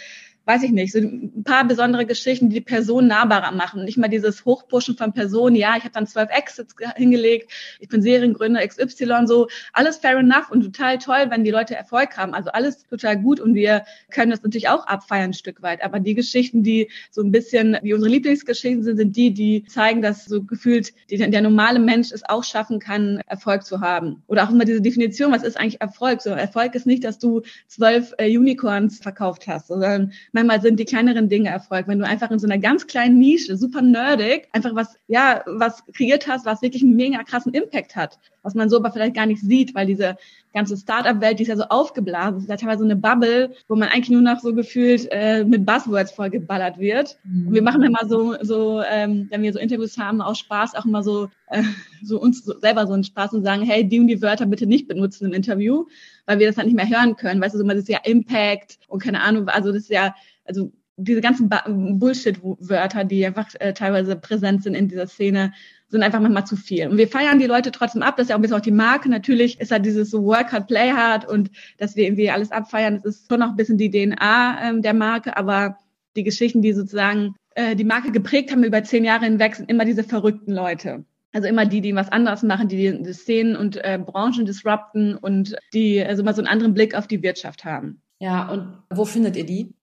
[0.48, 3.84] weiß ich nicht, so ein paar besondere Geschichten, die die Person nahbarer machen.
[3.84, 8.02] Nicht mal dieses Hochpushen von Personen, ja, ich habe dann zwölf Exits hingelegt, ich bin
[8.02, 12.34] Seriengründer XY, so alles fair enough und total toll, wenn die Leute Erfolg haben.
[12.34, 15.84] Also alles total gut und wir können das natürlich auch abfeiern ein Stück weit.
[15.84, 20.02] Aber die Geschichten, die so ein bisschen wie unsere Lieblingsgeschichten sind, sind die, die zeigen,
[20.02, 24.24] dass so gefühlt die, der normale Mensch es auch schaffen kann, Erfolg zu haben.
[24.28, 26.22] Oder auch immer diese Definition, was ist eigentlich Erfolg?
[26.22, 30.86] So Erfolg ist nicht, dass du zwölf äh, Unicorns verkauft hast, sondern manchmal sind die
[30.86, 31.88] kleineren Dinge Erfolg.
[31.88, 35.84] Wenn du einfach in so einer ganz kleinen Nische, super nerdig, einfach was, ja, was
[35.93, 39.26] kreiert hast, was wirklich einen mega krassen Impact hat, was man so aber vielleicht gar
[39.26, 40.17] nicht sieht, weil diese
[40.54, 43.89] ganze Startup-Welt, die ist ja so aufgeblasen, ist ja teilweise so eine Bubble, wo man
[43.89, 47.17] eigentlich nur noch so gefühlt äh, mit Buzzwords vollgeballert wird.
[47.23, 47.54] Mhm.
[47.54, 51.04] Wir machen immer so, so ähm, wenn wir so Interviews haben, auch Spaß, auch immer
[51.04, 51.63] so, äh,
[52.04, 54.67] so uns so selber so einen Spaß und sagen, hey, die und die Wörter bitte
[54.67, 55.86] nicht benutzen im Interview,
[56.28, 57.42] weil wir das dann nicht mehr hören können.
[57.42, 60.13] Weißt du, so, das ist ja Impact und keine Ahnung, also das ist ja,
[60.46, 61.50] also diese ganzen
[62.00, 65.54] Bullshit-Wörter, die einfach äh, teilweise präsent sind in dieser Szene,
[65.90, 66.88] sind einfach manchmal zu viel.
[66.88, 68.72] Und wir feiern die Leute trotzdem ab, das ist ja auch ein bisschen auch die
[68.72, 69.10] Marke.
[69.10, 73.02] Natürlich ist halt dieses so Work hard, play hard und dass wir irgendwie alles abfeiern,
[73.04, 75.78] das ist schon noch ein bisschen die DNA ähm, der Marke, aber
[76.16, 79.86] die Geschichten, die sozusagen äh, die Marke geprägt haben über zehn Jahre hinweg, sind immer
[79.86, 81.06] diese verrückten Leute.
[81.38, 85.56] Also immer die, die was anderes machen, die die Szenen und äh, Branchen disrupten und
[85.71, 88.02] die also mal so einen anderen Blick auf die Wirtschaft haben.
[88.17, 89.76] Ja, und wo findet ihr die?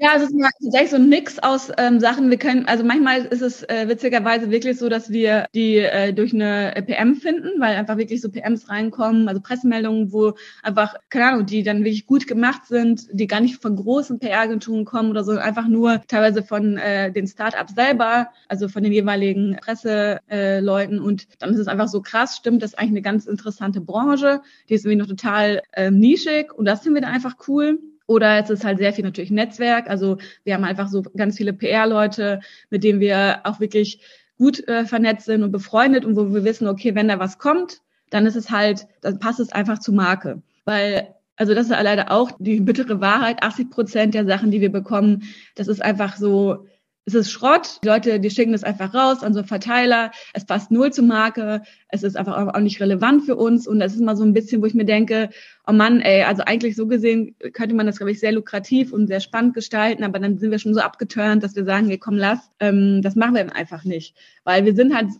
[0.00, 2.30] Ja, es ist tatsächlich so ein Mix aus ähm, Sachen.
[2.30, 6.32] Wir können, also manchmal ist es äh, witzigerweise wirklich so, dass wir die äh, durch
[6.32, 11.46] eine PM finden, weil einfach wirklich so PMs reinkommen, also Pressemeldungen, wo einfach, keine Ahnung,
[11.46, 15.32] die dann wirklich gut gemacht sind, die gar nicht von großen PR-Agenturen kommen oder so,
[15.32, 20.98] einfach nur teilweise von äh, den Startups selber, also von den jeweiligen Presseleuten.
[20.98, 23.80] Äh, und dann ist es einfach so krass, stimmt, das ist eigentlich eine ganz interessante
[23.80, 27.80] Branche, die ist irgendwie noch total äh, nischig und das finden wir dann einfach cool.
[28.08, 29.88] Oder es ist halt sehr viel natürlich Netzwerk.
[29.88, 32.40] Also wir haben einfach so ganz viele PR-Leute,
[32.70, 34.00] mit denen wir auch wirklich
[34.38, 37.82] gut äh, vernetzt sind und befreundet und wo wir wissen, okay, wenn da was kommt,
[38.08, 40.40] dann ist es halt, dann passt es einfach zur Marke.
[40.64, 44.72] Weil, also das ist leider auch die bittere Wahrheit, 80 Prozent der Sachen, die wir
[44.72, 46.64] bekommen, das ist einfach so,
[47.08, 47.78] es ist Schrott.
[47.82, 50.10] Die Leute, die schicken das einfach raus an so einen Verteiler.
[50.34, 51.62] Es passt null zur Marke.
[51.88, 53.66] Es ist einfach auch nicht relevant für uns.
[53.66, 55.30] Und das ist mal so ein bisschen, wo ich mir denke,
[55.68, 59.06] oh Mann, ey, also eigentlich so gesehen könnte man das, glaube ich, sehr lukrativ und
[59.06, 62.16] sehr spannend gestalten, aber dann sind wir schon so abgeturnt, dass wir sagen, hey, komm,
[62.16, 64.16] lass, ähm, das machen wir einfach nicht.
[64.44, 65.10] Weil wir sind halt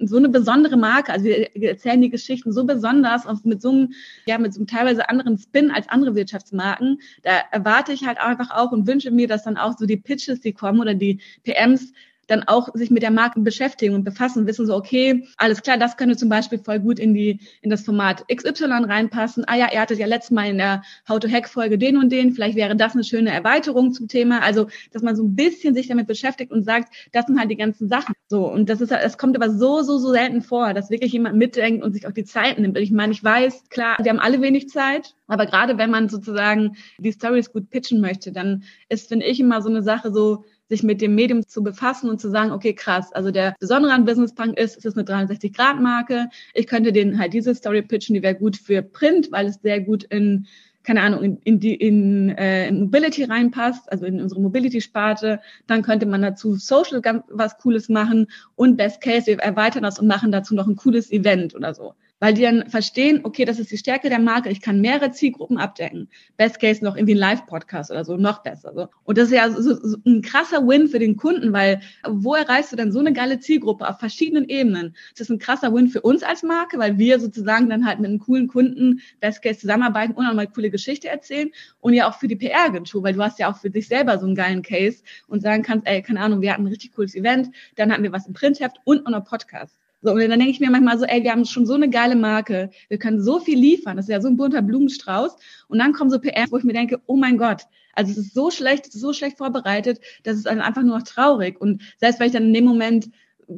[0.00, 3.92] so eine besondere Marke, also wir erzählen die Geschichten so besonders und mit so einem,
[4.24, 7.00] ja, mit so einem teilweise anderen Spin als andere Wirtschaftsmarken.
[7.22, 10.40] Da erwarte ich halt einfach auch und wünsche mir, dass dann auch so die Pitches,
[10.40, 11.92] die kommen oder die PMs,
[12.30, 15.96] dann auch sich mit der Marke beschäftigen und befassen, wissen so, okay, alles klar, das
[15.96, 19.44] könnte zum Beispiel voll gut in die, in das Format XY reinpassen.
[19.46, 22.10] Ah ja, er hatte ja letztes Mal in der How to Hack Folge den und
[22.10, 22.32] den.
[22.32, 24.42] Vielleicht wäre das eine schöne Erweiterung zum Thema.
[24.42, 27.56] Also, dass man so ein bisschen sich damit beschäftigt und sagt, das sind halt die
[27.56, 28.14] ganzen Sachen.
[28.28, 28.46] So.
[28.46, 31.84] Und das ist, es kommt aber so, so, so selten vor, dass wirklich jemand mitdenkt
[31.84, 32.78] und sich auch die Zeit nimmt.
[32.78, 35.14] Ich meine, ich weiß, klar, wir haben alle wenig Zeit.
[35.26, 39.62] Aber gerade wenn man sozusagen die Stories gut pitchen möchte, dann ist, finde ich, immer
[39.62, 43.12] so eine Sache so, sich mit dem Medium zu befassen und zu sagen, okay, krass,
[43.12, 46.30] also der Besondere an Business Punk ist, es ist eine 360-Grad-Marke.
[46.54, 49.80] Ich könnte denen halt diese Story pitchen, die wäre gut für Print, weil es sehr
[49.80, 50.46] gut in
[50.82, 55.40] keine Ahnung, in, in, die, in, äh, in Mobility reinpasst, also in unsere Mobility-Sparte.
[55.66, 59.98] Dann könnte man dazu Social ganz was Cooles machen und Best Case, wir erweitern das
[59.98, 61.94] und machen dazu noch ein cooles Event oder so.
[62.20, 65.58] Weil die dann verstehen, okay, das ist die Stärke der Marke, ich kann mehrere Zielgruppen
[65.58, 66.08] abdecken.
[66.36, 68.72] Best Case noch irgendwie ein Live-Podcast oder so, noch besser.
[68.74, 68.88] So.
[69.04, 72.72] Und das ist ja so, so ein krasser Win für den Kunden, weil wo erreichst
[72.72, 74.94] du dann so eine geile Zielgruppe auf verschiedenen Ebenen?
[75.14, 78.10] Das ist ein krasser Win für uns als Marke, weil wir sozusagen dann halt mit
[78.10, 82.18] einem coolen Kunden Best Case zusammenarbeiten und auch mal coole Geschichte erzählen und ja auch
[82.18, 85.02] für die PR-Agentur, weil du hast ja auch für dich selber so einen geilen Case
[85.26, 88.12] und sagen kannst, ey, keine Ahnung, wir hatten ein richtig cooles Event, dann hatten wir
[88.12, 89.80] was im Printheft und auch noch Podcast.
[90.02, 92.16] So, und dann denke ich mir manchmal so, ey, wir haben schon so eine geile
[92.16, 95.36] Marke, wir können so viel liefern, das ist ja so ein bunter Blumenstrauß.
[95.68, 97.62] Und dann kommen so PR, wo ich mir denke, oh mein Gott,
[97.94, 101.04] also es ist so schlecht, es ist so schlecht vorbereitet, das ist einfach nur noch
[101.04, 101.60] traurig.
[101.60, 103.10] Und selbst wenn ich dann in dem Moment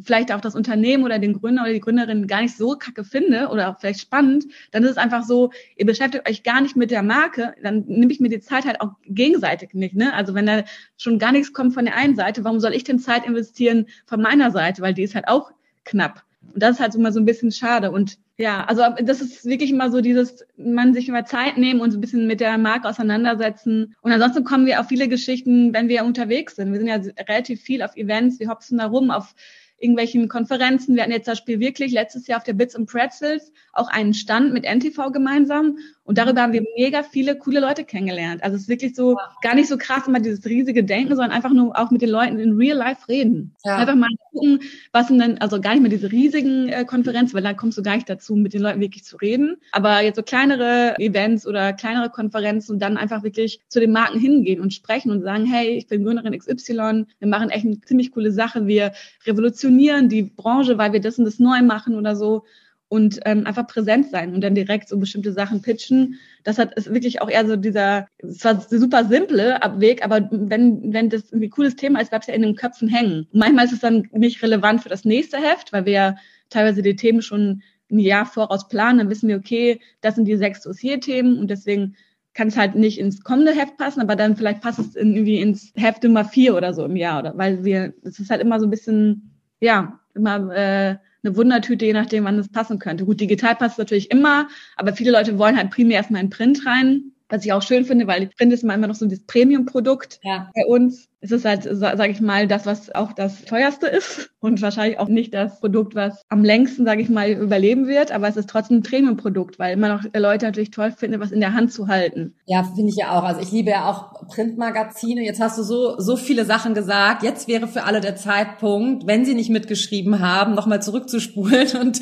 [0.02, 3.48] vielleicht auch das Unternehmen oder den Gründer oder die Gründerin gar nicht so kacke finde
[3.48, 6.90] oder auch vielleicht spannend, dann ist es einfach so, ihr beschäftigt euch gar nicht mit
[6.90, 9.94] der Marke, dann nehme ich mir die Zeit halt auch gegenseitig nicht.
[9.94, 10.14] Ne?
[10.14, 10.64] Also wenn da
[10.96, 14.22] schon gar nichts kommt von der einen Seite, warum soll ich denn Zeit investieren von
[14.22, 14.82] meiner Seite?
[14.82, 15.52] Weil die ist halt auch
[15.84, 16.24] knapp.
[16.52, 17.90] Und das ist halt immer so ein bisschen schade.
[17.90, 21.90] Und ja, also das ist wirklich immer so dieses, man sich immer Zeit nehmen und
[21.90, 23.94] so ein bisschen mit der Marke auseinandersetzen.
[24.02, 26.72] Und ansonsten kommen wir auf viele Geschichten, wenn wir unterwegs sind.
[26.72, 29.34] Wir sind ja relativ viel auf Events, wir hopsen da rum auf
[29.82, 30.94] irgendwelchen Konferenzen.
[30.94, 34.14] Wir hatten jetzt zum Beispiel wirklich letztes Jahr auf der Bits and Pretzels auch einen
[34.14, 38.42] Stand mit NTV gemeinsam und darüber haben wir mega viele coole Leute kennengelernt.
[38.42, 41.52] Also es ist wirklich so gar nicht so krass immer dieses riesige Denken, sondern einfach
[41.52, 43.54] nur auch mit den Leuten in real life reden.
[43.64, 43.76] Ja.
[43.76, 44.60] Einfach mal gucken,
[44.90, 47.82] was sind denn, also gar nicht mehr diese riesigen äh, Konferenzen, weil da kommst du
[47.82, 49.58] gar nicht dazu, mit den Leuten wirklich zu reden.
[49.70, 54.18] Aber jetzt so kleinere Events oder kleinere Konferenzen und dann einfach wirklich zu den Marken
[54.18, 58.10] hingehen und sprechen und sagen, hey, ich bin Gründerin XY, wir machen echt eine ziemlich
[58.10, 58.92] coole Sache, wir
[59.24, 62.44] revolutionieren die Branche, weil wir das und das neu machen oder so
[62.92, 66.20] und ähm, einfach präsent sein und dann direkt so bestimmte Sachen pitchen.
[66.44, 70.92] Das hat ist wirklich auch eher so dieser, es war super simple Weg, aber wenn,
[70.92, 73.26] wenn das irgendwie cooles Thema ist, bleibt es ja in den Köpfen hängen.
[73.32, 76.16] Manchmal ist es dann nicht relevant für das nächste Heft, weil wir ja
[76.50, 80.36] teilweise die Themen schon ein Jahr voraus planen, dann wissen wir, okay, das sind die
[80.36, 81.96] sechs Dossierthemen und deswegen
[82.34, 85.72] kann es halt nicht ins kommende Heft passen, aber dann vielleicht passt es irgendwie ins
[85.76, 88.66] Heft Nummer vier oder so im Jahr, oder weil wir, es ist halt immer so
[88.66, 93.04] ein bisschen, ja, immer äh, eine Wundertüte, je nachdem, wann es passen könnte.
[93.04, 97.12] Gut, digital passt natürlich immer, aber viele Leute wollen halt primär erstmal in Print rein,
[97.28, 100.50] was ich auch schön finde, weil Print ist immer noch so ein Premium-Produkt ja.
[100.54, 104.60] bei uns es ist halt, sage ich mal, das, was auch das teuerste ist und
[104.60, 108.10] wahrscheinlich auch nicht das Produkt, was am längsten, sage ich mal, überleben wird.
[108.10, 111.38] Aber es ist trotzdem ein Premium-Produkt, weil immer noch Leute natürlich toll finden, was in
[111.38, 112.34] der Hand zu halten.
[112.46, 113.22] Ja, finde ich ja auch.
[113.22, 115.22] Also ich liebe ja auch Printmagazine.
[115.22, 117.22] Jetzt hast du so so viele Sachen gesagt.
[117.22, 122.00] Jetzt wäre für alle der Zeitpunkt, wenn sie nicht mitgeschrieben haben, nochmal zurückzuspulen und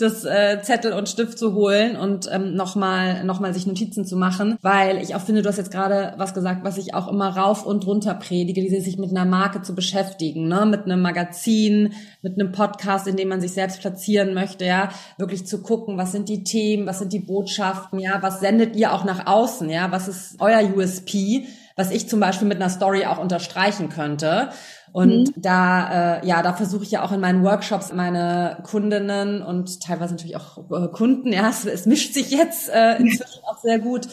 [0.00, 4.16] das äh, Zettel und Stift zu holen und ähm, nochmal noch mal sich Notizen zu
[4.16, 7.28] machen, weil ich auch finde, du hast jetzt gerade was gesagt, was ich auch immer
[7.28, 10.64] rauf und runter predige predige, die sich mit einer Marke zu beschäftigen, ne?
[10.64, 15.46] mit einem Magazin, mit einem Podcast, in dem man sich selbst platzieren möchte, ja, wirklich
[15.46, 19.04] zu gucken, was sind die Themen, was sind die Botschaften, ja, was sendet ihr auch
[19.04, 21.44] nach außen, ja, was ist euer USP,
[21.76, 24.50] was ich zum Beispiel mit einer Story auch unterstreichen könnte.
[24.92, 25.42] Und mhm.
[25.42, 30.14] da, äh, ja, da versuche ich ja auch in meinen Workshops meine Kundinnen und teilweise
[30.14, 34.08] natürlich auch äh, Kunden, ja, es, es mischt sich jetzt äh, inzwischen auch sehr gut,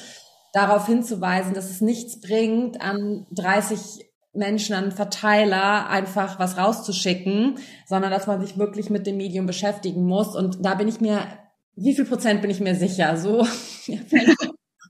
[0.53, 4.06] darauf hinzuweisen, dass es nichts bringt, an 30
[4.37, 10.05] Menschen an Verteiler einfach was rauszuschicken, sondern dass man sich wirklich mit dem Medium beschäftigen
[10.05, 10.35] muss.
[10.35, 11.21] Und da bin ich mir,
[11.75, 13.17] wie viel Prozent bin ich mir sicher?
[13.17, 13.45] So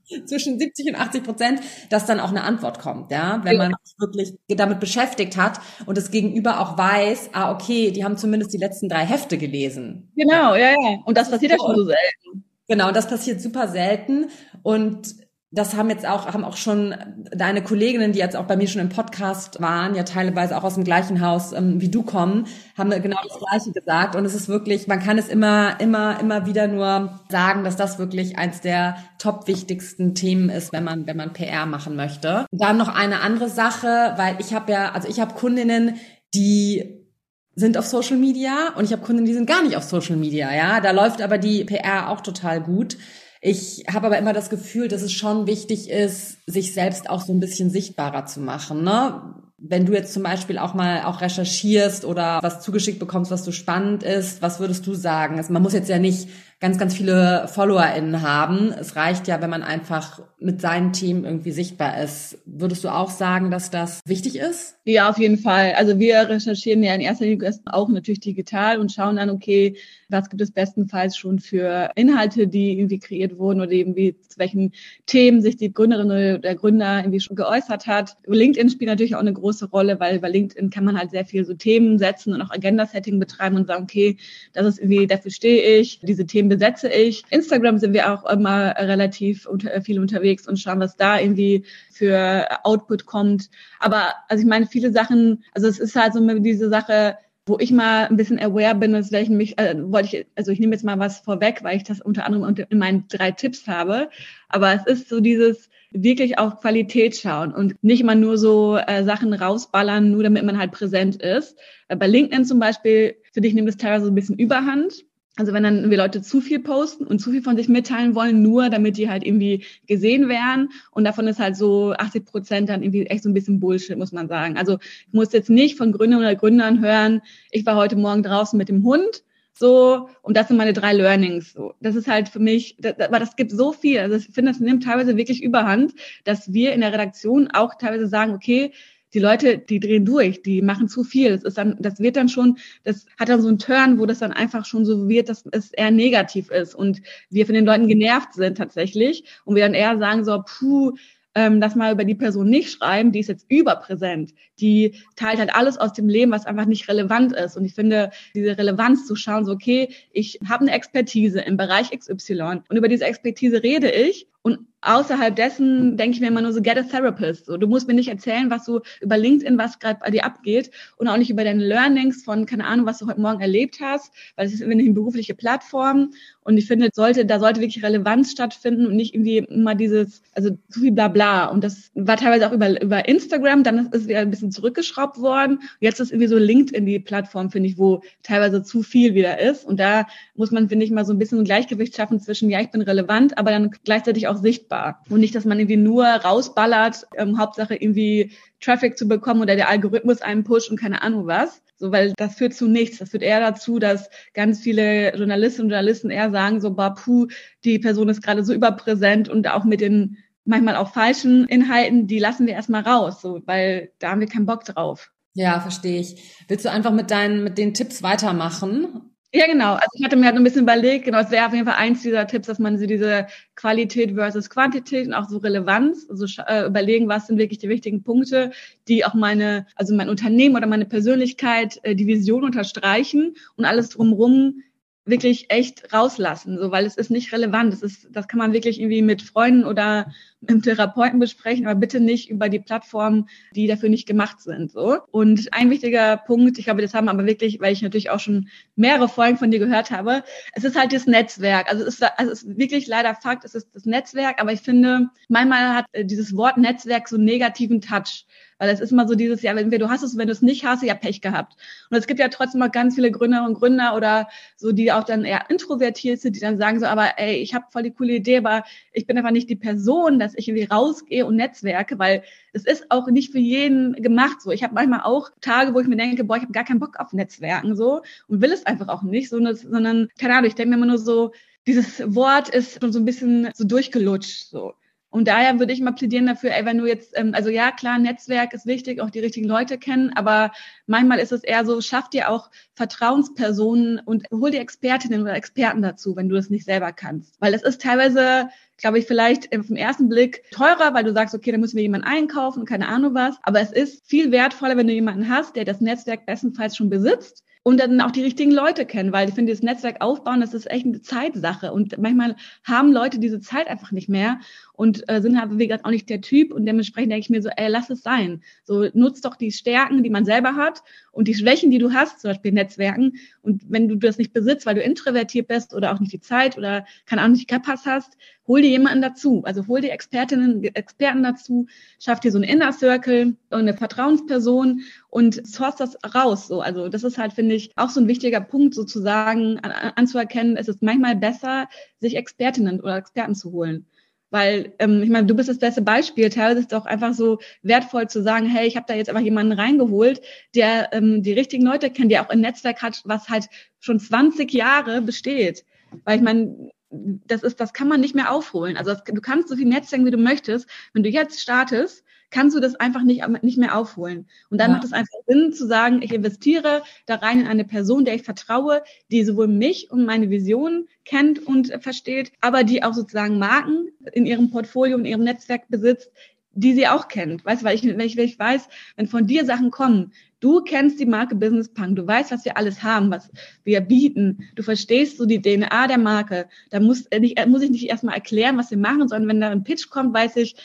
[0.26, 3.94] zwischen 70 und 80 Prozent, dass dann auch eine Antwort kommt, ja, wenn man sich
[3.98, 8.58] wirklich damit beschäftigt hat und das Gegenüber auch weiß, ah, okay, die haben zumindest die
[8.58, 10.12] letzten drei Hefte gelesen.
[10.16, 10.98] Genau, ja, ja.
[11.04, 12.44] Und das passiert ja schon so selten.
[12.68, 14.26] Genau, und das passiert super selten.
[14.62, 15.14] Und
[15.50, 16.94] das haben jetzt auch, haben auch schon
[17.32, 20.74] deine Kolleginnen, die jetzt auch bei mir schon im Podcast waren, ja teilweise auch aus
[20.74, 24.14] dem gleichen Haus ähm, wie du kommen, haben genau das Gleiche gesagt.
[24.14, 27.98] Und es ist wirklich, man kann es immer, immer, immer wieder nur sagen, dass das
[27.98, 32.44] wirklich eins der top wichtigsten Themen ist, wenn man, wenn man PR machen möchte.
[32.50, 35.94] Dann noch eine andere Sache, weil ich habe ja, also ich habe Kundinnen,
[36.34, 37.06] die
[37.54, 40.54] sind auf Social Media und ich habe Kundinnen, die sind gar nicht auf Social Media,
[40.54, 40.80] ja.
[40.80, 42.98] Da läuft aber die PR auch total gut.
[43.40, 47.32] Ich habe aber immer das Gefühl, dass es schon wichtig ist, sich selbst auch so
[47.32, 48.82] ein bisschen sichtbarer zu machen.
[48.82, 49.34] Ne?
[49.58, 53.52] Wenn du jetzt zum Beispiel auch mal auch recherchierst oder was zugeschickt bekommst, was so
[53.52, 55.36] spannend ist, was würdest du sagen?
[55.36, 56.28] Also man muss jetzt ja nicht
[56.60, 58.72] ganz, ganz viele FollowerInnen haben.
[58.72, 62.38] Es reicht ja, wenn man einfach mit seinen Themen irgendwie sichtbar ist.
[62.46, 64.76] Würdest du auch sagen, dass das wichtig ist?
[64.84, 65.74] Ja, auf jeden Fall.
[65.76, 69.76] Also wir recherchieren ja in erster Linie auch natürlich digital und schauen dann, okay,
[70.08, 74.72] was gibt es bestenfalls schon für Inhalte, die irgendwie kreiert wurden oder irgendwie zu welchen
[75.06, 78.16] Themen sich die Gründerin oder der Gründer irgendwie schon geäußert hat.
[78.26, 81.44] LinkedIn spielt natürlich auch eine große Rolle, weil bei LinkedIn kann man halt sehr viel
[81.44, 84.16] so Themen setzen und auch Agenda-Setting betreiben und sagen, okay,
[84.54, 87.24] das ist irgendwie, dafür stehe ich, diese Themen Themen besetze ich.
[87.30, 92.46] Instagram sind wir auch immer relativ unter, viel unterwegs und schauen, was da irgendwie für
[92.64, 93.50] Output kommt.
[93.80, 97.72] Aber also ich meine, viele Sachen, also es ist halt so diese Sache, wo ich
[97.72, 100.84] mal ein bisschen aware bin, ist welchen mich, äh, wollte ich, also ich nehme jetzt
[100.84, 104.10] mal was vorweg, weil ich das unter anderem in meinen drei Tipps habe.
[104.48, 109.02] Aber es ist so dieses wirklich auf Qualität schauen und nicht immer nur so äh,
[109.04, 111.56] Sachen rausballern, nur damit man halt präsent ist.
[111.88, 115.06] Äh, bei LinkedIn zum Beispiel, für dich nimmt es teilweise so ein bisschen Überhand.
[115.38, 118.42] Also wenn dann wir Leute zu viel posten und zu viel von sich mitteilen wollen,
[118.42, 120.70] nur damit die halt irgendwie gesehen werden.
[120.90, 124.10] Und davon ist halt so 80 Prozent dann irgendwie echt so ein bisschen Bullshit, muss
[124.10, 124.56] man sagen.
[124.56, 127.22] Also ich muss jetzt nicht von Gründern oder Gründern hören,
[127.52, 129.22] ich war heute Morgen draußen mit dem Hund.
[129.54, 131.52] So, und das sind meine drei Learnings.
[131.52, 134.00] So, das ist halt für mich, das, aber das gibt so viel.
[134.00, 138.08] Also ich finde, das nimmt teilweise wirklich überhand, dass wir in der Redaktion auch teilweise
[138.08, 138.72] sagen, okay,
[139.14, 141.30] die Leute, die drehen durch, die machen zu viel.
[141.30, 144.18] Das ist dann, das wird dann schon, das hat dann so einen Turn, wo das
[144.18, 147.88] dann einfach schon so wird, dass es eher negativ ist und wir von den Leuten
[147.88, 150.92] genervt sind tatsächlich und wir dann eher sagen so, puh,
[151.38, 154.34] ähm, das mal über die Person nicht schreiben, die ist jetzt überpräsent.
[154.60, 157.56] Die teilt halt alles aus dem Leben, was einfach nicht relevant ist.
[157.56, 161.90] Und ich finde, diese Relevanz zu schauen, so, okay, ich habe eine Expertise im Bereich
[161.96, 166.52] XY und über diese Expertise rede ich und außerhalb dessen denke ich mir immer nur
[166.52, 167.46] so, get a therapist.
[167.46, 170.70] So, du musst mir nicht erzählen, was du über LinkedIn, was gerade bei dir abgeht
[170.96, 174.12] und auch nicht über deine Learnings von, keine Ahnung, was du heute Morgen erlebt hast,
[174.36, 176.10] weil es ist irgendwie eine berufliche Plattform
[176.48, 180.56] und ich finde, sollte, da sollte wirklich Relevanz stattfinden und nicht irgendwie immer dieses, also
[180.70, 181.48] zu viel Blabla.
[181.48, 185.18] Und das war teilweise auch über, über Instagram, dann ist es wieder ein bisschen zurückgeschraubt
[185.20, 185.60] worden.
[185.80, 189.66] Jetzt ist irgendwie so LinkedIn die Plattform, finde ich, wo teilweise zu viel wieder ist.
[189.66, 192.62] Und da muss man, finde ich, mal so ein bisschen ein Gleichgewicht schaffen zwischen, ja,
[192.62, 195.02] ich bin relevant, aber dann gleichzeitig auch sichtbar.
[195.08, 199.68] Und nicht, dass man irgendwie nur rausballert, ähm, Hauptsache irgendwie Traffic zu bekommen oder der
[199.68, 201.62] Algorithmus einen pusht und keine Ahnung was.
[201.76, 202.98] So, weil das führt zu nichts.
[202.98, 207.28] Das führt eher dazu, dass ganz viele Journalistinnen und Journalisten eher sagen, so, bah, puh,
[207.64, 212.18] die Person ist gerade so überpräsent und auch mit den manchmal auch falschen Inhalten, die
[212.18, 215.12] lassen wir erstmal raus, so, weil da haben wir keinen Bock drauf.
[215.34, 216.34] Ja, verstehe ich.
[216.48, 219.14] Willst du einfach mit deinen, mit den Tipps weitermachen?
[219.34, 219.74] Ja, genau.
[219.74, 222.00] Also ich hatte mir halt ein bisschen überlegt, genau, es wäre auf jeden Fall eins
[222.02, 226.66] dieser Tipps, dass man so diese Qualität versus Quantität und auch so Relevanz, also äh,
[226.66, 228.52] überlegen, was sind wirklich die wichtigen Punkte,
[228.88, 233.90] die auch meine, also mein Unternehmen oder meine Persönlichkeit, äh, die Vision unterstreichen und alles
[233.90, 234.62] drumrum
[235.04, 237.72] wirklich echt rauslassen, so weil es ist nicht relevant.
[237.72, 241.78] Das ist, das kann man wirklich irgendwie mit Freunden oder mit einem Therapeuten besprechen, aber
[241.78, 244.70] bitte nicht über die Plattformen, die dafür nicht gemacht sind.
[244.70, 244.98] So.
[245.10, 248.48] Und ein wichtiger Punkt, ich glaube, das haben aber wirklich, weil ich natürlich auch schon
[248.76, 250.22] mehrere Folgen von dir gehört habe,
[250.52, 251.70] es ist halt das Netzwerk.
[251.70, 254.60] Also es ist, also es ist wirklich leider Fakt, es ist das Netzwerk, aber ich
[254.60, 258.26] finde, manchmal hat äh, dieses Wort Netzwerk so einen negativen Touch.
[258.58, 260.64] Weil es ist immer so dieses, ja, wenn du hast es, wenn du es nicht
[260.64, 261.54] hast, ja Pech gehabt.
[261.90, 265.04] Und es gibt ja trotzdem noch ganz viele Gründerinnen und Gründer oder so, die auch
[265.04, 268.14] dann eher introvertiert sind, die dann sagen so, aber ey, ich habe voll die coole
[268.14, 272.22] Idee, aber ich bin einfach nicht die Person, dass ich irgendwie rausgehe und netzwerke, weil
[272.52, 274.50] es ist auch nicht für jeden gemacht so.
[274.50, 277.00] Ich habe manchmal auch Tage, wo ich mir denke, boah, ich habe gar keinen Bock
[277.00, 280.70] auf Netzwerken so und will es einfach auch nicht, sondern, sondern keine Ahnung, ich denke
[280.70, 281.32] mir immer nur so,
[281.66, 284.74] dieses Wort ist schon so ein bisschen so durchgelutscht so.
[285.10, 287.98] Und daher würde ich mal plädieren dafür, ey, wenn du jetzt, ähm, also ja, klar,
[287.98, 290.52] Netzwerk ist wichtig, auch die richtigen Leute kennen, aber
[290.86, 295.82] manchmal ist es eher so, schaff dir auch Vertrauenspersonen und hol dir Expertinnen oder Experten
[295.82, 297.40] dazu, wenn du das nicht selber kannst.
[297.40, 301.52] Weil es ist teilweise glaube ich, vielleicht den ersten Blick teurer, weil du sagst, okay,
[301.52, 303.36] da müssen wir jemanden einkaufen, keine Ahnung was.
[303.42, 307.44] Aber es ist viel wertvoller, wenn du jemanden hast, der das Netzwerk bestenfalls schon besitzt
[307.64, 310.70] und dann auch die richtigen Leute kennen, weil ich finde, das Netzwerk aufbauen, das ist
[310.70, 314.40] echt eine Zeitsache und manchmal haben Leute diese Zeit einfach nicht mehr
[314.78, 317.42] und äh, sind halt, wie gesagt, auch nicht der Typ und dementsprechend denke ich mir
[317.42, 318.44] so, ey, lass es sein.
[318.62, 322.20] So, nutzt doch die Stärken, die man selber hat und die Schwächen, die du hast,
[322.20, 325.98] zum Beispiel Netzwerken und wenn du das nicht besitzt, weil du introvertiert bist oder auch
[325.98, 329.42] nicht die Zeit oder keine Ahnung, nicht Kapas hast, hol dir jemanden dazu.
[329.44, 331.66] Also hol dir Expertinnen, Experten dazu,
[331.98, 336.46] schaff dir so einen Inner Circle, eine Vertrauensperson und source das raus.
[336.46, 340.56] So, also das ist halt, finde ich, auch so ein wichtiger Punkt, sozusagen an, anzuerkennen,
[340.56, 343.84] es ist manchmal besser, sich Expertinnen oder Experten zu holen.
[344.30, 346.28] Weil, ähm, ich meine, du bist das beste Beispiel.
[346.28, 349.22] Teilweise ist es auch einfach so wertvoll zu sagen, hey, ich habe da jetzt einfach
[349.22, 350.20] jemanden reingeholt,
[350.54, 353.48] der ähm, die richtigen Leute kennt, der auch ein Netzwerk hat, was halt
[353.80, 355.64] schon 20 Jahre besteht.
[356.04, 358.76] Weil ich meine, das ist, das kann man nicht mehr aufholen.
[358.76, 360.68] Also das, du kannst so viel Netzwerk, wie du möchtest.
[360.92, 364.26] Wenn du jetzt startest, kannst du das einfach nicht, nicht mehr aufholen.
[364.50, 364.76] Und dann ja.
[364.76, 368.22] macht es einfach Sinn zu sagen, ich investiere da rein in eine Person, der ich
[368.22, 373.88] vertraue, die sowohl mich und meine Vision kennt und versteht, aber die auch sozusagen Marken
[374.12, 376.10] in ihrem Portfolio, in ihrem Netzwerk besitzt,
[376.52, 377.44] die sie auch kennt.
[377.44, 380.62] Weißt du, weil ich, wenn ich, wenn ich weiß, wenn von dir Sachen kommen, du
[380.62, 383.30] kennst die Marke Business Punk, du weißt, was wir alles haben, was
[383.64, 387.70] wir bieten, du verstehst so die DNA der Marke, da muss, äh, nicht, muss ich
[387.70, 390.56] nicht erstmal erklären, was wir machen, sondern wenn da ein Pitch kommt, weiß ich,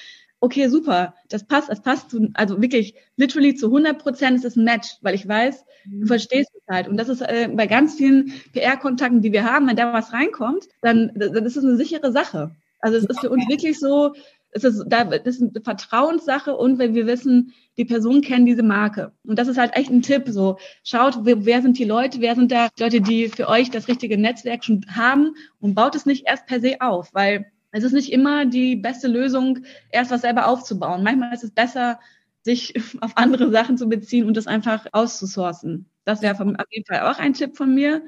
[0.44, 4.58] okay, super, das passt, das passt zu, also wirklich literally zu 100 Prozent ist es
[4.58, 6.06] ein Match, weil ich weiß, du mhm.
[6.08, 6.90] verstehst es halt.
[6.90, 10.68] Und das ist äh, bei ganz vielen PR-Kontakten, die wir haben, wenn da was reinkommt,
[10.82, 12.52] dann, dann ist es eine sichere Sache.
[12.80, 14.12] Also es ist für uns wirklich so,
[14.52, 18.64] es ist, da, das ist eine Vertrauenssache und wenn wir wissen, die Person kennt diese
[18.64, 19.14] Marke.
[19.26, 20.26] Und das ist halt echt ein Tipp.
[20.28, 23.88] So, schaut, wer, wer sind die Leute, wer sind da Leute, die für euch das
[23.88, 27.92] richtige Netzwerk schon haben und baut es nicht erst per se auf, weil es ist
[27.92, 29.60] nicht immer die beste Lösung,
[29.92, 31.04] erst was selber aufzubauen.
[31.04, 32.00] Manchmal ist es besser,
[32.44, 35.90] sich auf andere Sachen zu beziehen und das einfach auszusourcen.
[36.06, 38.04] Das wäre auf jeden Fall auch ein Tipp von mir.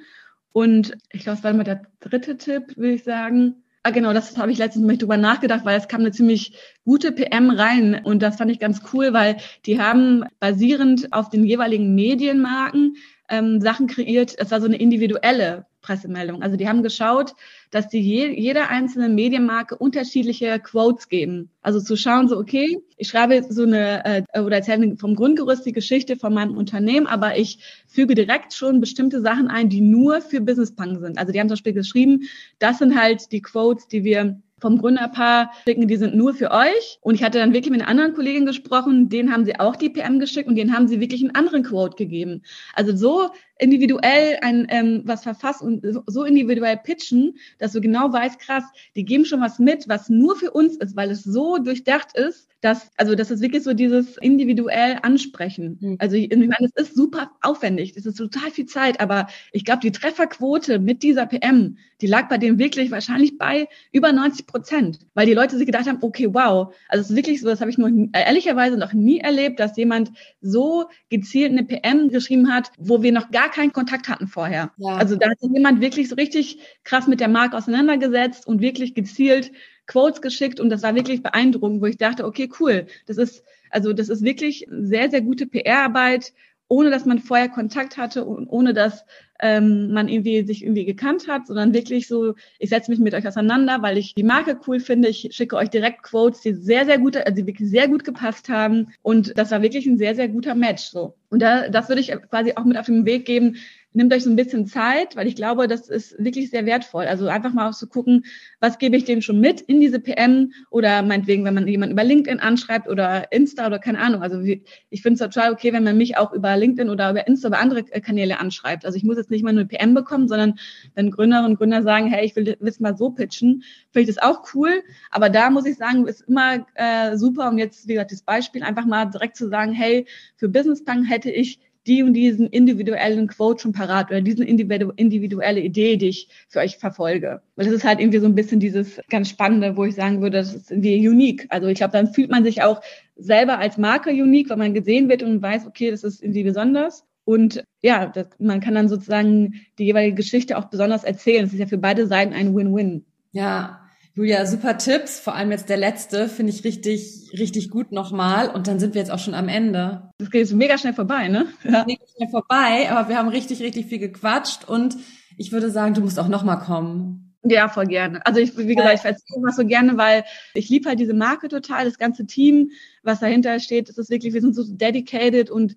[0.52, 3.64] Und ich glaube, es war immer der dritte Tipp, würde ich sagen.
[3.84, 7.12] Ah, genau, das habe ich letztens mal drüber nachgedacht, weil es kam eine ziemlich gute
[7.12, 11.94] PM rein und das fand ich ganz cool, weil die haben basierend auf den jeweiligen
[11.94, 12.96] Medienmarken
[13.30, 14.34] ähm, Sachen kreiert.
[14.38, 16.42] Es war so eine individuelle Pressemeldung.
[16.42, 17.34] Also die haben geschaut,
[17.70, 21.52] dass die je, jeder einzelne Medienmarke unterschiedliche Quotes geben.
[21.62, 25.74] Also zu schauen, so okay, ich schreibe so eine äh, oder erzähle vom Grundgerüst die
[25.74, 30.42] Geschichte von meinem Unternehmen, aber ich füge direkt schon bestimmte Sachen ein, die nur für
[30.42, 31.18] Business Punk sind.
[31.20, 32.22] Also die haben zum Beispiel geschrieben,
[32.60, 36.98] das sind halt die Quotes, die wir vom Gründerpaar schicken, die sind nur für euch.
[37.02, 39.90] Und ich hatte dann wirklich mit einer anderen Kollegin gesprochen, denen haben sie auch die
[39.90, 42.42] PM geschickt und denen haben sie wirklich einen anderen Quote gegeben.
[42.74, 48.40] Also so individuell ein ähm, was verfassen und so individuell pitchen, dass du genau weißt,
[48.40, 48.64] krass,
[48.96, 52.50] die geben schon was mit, was nur für uns ist, weil es so durchdacht ist,
[52.66, 55.78] dass, also das ist wirklich so dieses individuell ansprechen.
[55.80, 55.96] Mhm.
[56.00, 59.66] Also ich, ich meine, es ist super aufwendig, es ist total viel Zeit, aber ich
[59.66, 64.48] glaube, die Trefferquote mit dieser PM, die lag bei denen wirklich wahrscheinlich bei über 90
[64.48, 67.62] Prozent, weil die Leute sich gedacht haben, okay, wow, also es ist wirklich so, das
[67.62, 72.72] habe ich nur ehrlicherweise noch nie erlebt, dass jemand so gezielt eine PM geschrieben hat,
[72.80, 74.72] wo wir noch gar gar keinen Kontakt hatten vorher.
[74.78, 74.96] Ja.
[74.96, 78.96] Also da hat sich jemand wirklich so richtig krass mit der Marke auseinandergesetzt und wirklich
[78.96, 79.52] gezielt
[79.86, 83.94] Quotes geschickt und das war wirklich beeindruckend, wo ich dachte, okay, cool, das ist, also
[83.94, 86.34] das ist wirklich sehr, sehr gute PR-Arbeit,
[86.68, 89.06] ohne dass man vorher Kontakt hatte und ohne dass
[89.40, 93.28] ähm, man irgendwie sich irgendwie gekannt hat, sondern wirklich so, ich setze mich mit euch
[93.28, 95.10] auseinander, weil ich die Marke cool finde.
[95.10, 98.50] Ich schicke euch direkt Quotes, die sehr, sehr gut, also die wirklich sehr gut gepasst
[98.50, 98.94] haben.
[99.02, 100.84] Und das war wirklich ein sehr, sehr guter Match.
[100.84, 101.16] So.
[101.30, 103.58] Und da, das würde ich quasi auch mit auf den Weg geben,
[103.96, 107.06] nehmt euch so ein bisschen Zeit, weil ich glaube, das ist wirklich sehr wertvoll.
[107.06, 108.26] Also einfach mal auch zu gucken,
[108.60, 112.04] was gebe ich dem schon mit in diese PM oder meinetwegen, wenn man jemanden über
[112.04, 114.22] LinkedIn anschreibt oder Insta oder keine Ahnung.
[114.22, 117.48] Also ich finde es total okay, wenn man mich auch über LinkedIn oder über Insta
[117.48, 118.86] oder andere Kanäle anschreibt.
[118.86, 120.60] Also ich muss jetzt nicht mal nur PM bekommen, sondern
[120.94, 124.24] wenn Gründerinnen und Gründer sagen, hey, ich will das mal so pitchen, finde ich das
[124.24, 124.84] auch cool.
[125.10, 128.64] Aber da muss ich sagen, ist immer äh, super, um jetzt, wie gesagt, das Beispiel
[128.64, 133.28] einfach mal direkt zu sagen, hey, für Business Punk hätte ich die und diesen individuellen
[133.28, 137.42] Quote schon parat oder diesen individuelle Idee, die ich für euch verfolge.
[137.56, 140.38] Weil das ist halt irgendwie so ein bisschen dieses ganz Spannende, wo ich sagen würde,
[140.38, 141.46] das ist irgendwie unique.
[141.50, 142.82] Also ich glaube, dann fühlt man sich auch
[143.16, 147.06] selber als Marke unique, weil man gesehen wird und weiß, okay, das ist irgendwie besonders.
[147.24, 151.46] Und ja, das, man kann dann sozusagen die jeweilige Geschichte auch besonders erzählen.
[151.46, 153.06] Es ist ja für beide Seiten ein Win-Win.
[153.32, 153.85] Ja,
[154.18, 155.20] Julia, super Tipps.
[155.20, 158.50] Vor allem jetzt der letzte finde ich richtig, richtig gut nochmal.
[158.50, 160.10] Und dann sind wir jetzt auch schon am Ende.
[160.20, 161.48] Das geht jetzt mega schnell vorbei, ne?
[161.66, 161.84] Ja.
[161.86, 164.96] Mega schnell vorbei, aber wir haben richtig, richtig viel gequatscht und
[165.36, 167.36] ich würde sagen, du musst auch nochmal kommen.
[167.44, 168.26] Ja, voll gerne.
[168.26, 171.50] Also ich, wie gesagt, ich erzähle immer so gerne, weil ich liebe halt diese Marke
[171.50, 172.72] total, das ganze Team,
[173.04, 173.90] was dahinter steht.
[173.90, 175.76] Das ist wirklich, wir sind so dedicated und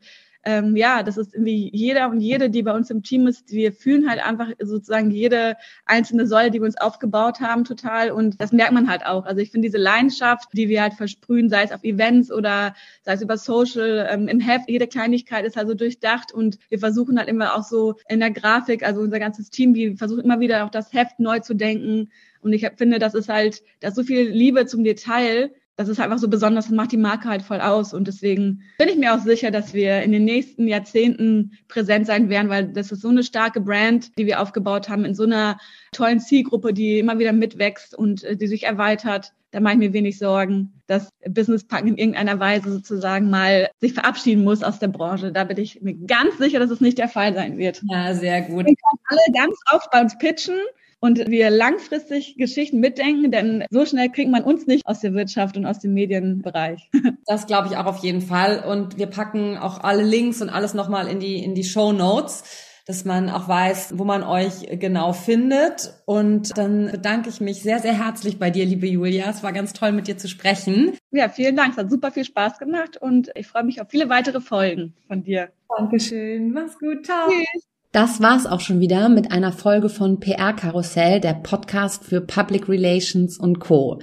[0.49, 3.71] ähm, ja, das ist irgendwie jeder und jede, die bei uns im Team ist, wir
[3.71, 8.11] fühlen halt einfach sozusagen jede einzelne Säule, die wir uns aufgebaut haben, total.
[8.13, 9.27] Und das merkt man halt auch.
[9.27, 13.13] Also ich finde diese Leidenschaft, die wir halt versprühen, sei es auf Events oder sei
[13.13, 17.29] es über Social, ähm, im Heft, jede Kleinigkeit ist also durchdacht und wir versuchen halt
[17.29, 20.71] immer auch so in der Grafik, also unser ganzes Team, die versuchen immer wieder auch
[20.71, 22.11] das Heft neu zu denken.
[22.41, 26.01] Und ich finde, das ist halt, da ist so viel Liebe zum Detail, das ist
[26.01, 27.95] einfach so besonders und macht die Marke halt voll aus.
[27.95, 32.29] Und deswegen bin ich mir auch sicher, dass wir in den nächsten Jahrzehnten präsent sein
[32.29, 35.57] werden, weil das ist so eine starke Brand, die wir aufgebaut haben, in so einer
[35.93, 39.33] tollen Zielgruppe, die immer wieder mitwächst und äh, die sich erweitert.
[39.53, 43.95] Da mache ich mir wenig Sorgen, dass Business Park in irgendeiner Weise sozusagen mal sich
[43.95, 45.31] verabschieden muss aus der Branche.
[45.31, 47.83] Da bin ich mir ganz sicher, dass es nicht der Fall sein wird.
[47.89, 48.67] Ja, sehr gut.
[48.67, 50.59] Wir können alle ganz oft bei uns pitchen
[51.01, 55.57] und wir langfristig Geschichten mitdenken, denn so schnell kriegt man uns nicht aus der Wirtschaft
[55.57, 56.91] und aus dem Medienbereich.
[57.27, 58.65] Das glaube ich auch auf jeden Fall.
[58.65, 62.43] Und wir packen auch alle Links und alles nochmal in die, in die Show Notes
[62.89, 65.93] dass man auch weiß, wo man euch genau findet.
[66.07, 69.29] Und dann bedanke ich mich sehr, sehr herzlich bei dir, liebe Julia.
[69.29, 70.97] Es war ganz toll, mit dir zu sprechen.
[71.11, 71.73] Ja, vielen Dank.
[71.73, 75.23] Es hat super viel Spaß gemacht und ich freue mich auf viele weitere Folgen von
[75.23, 75.51] dir.
[75.77, 76.51] Dankeschön.
[76.53, 77.05] Mach's gut.
[77.05, 77.29] Ciao.
[77.29, 77.69] Tschüss.
[77.93, 82.69] Das war's auch schon wieder mit einer Folge von PR Karussell, der Podcast für Public
[82.69, 84.01] Relations und Co.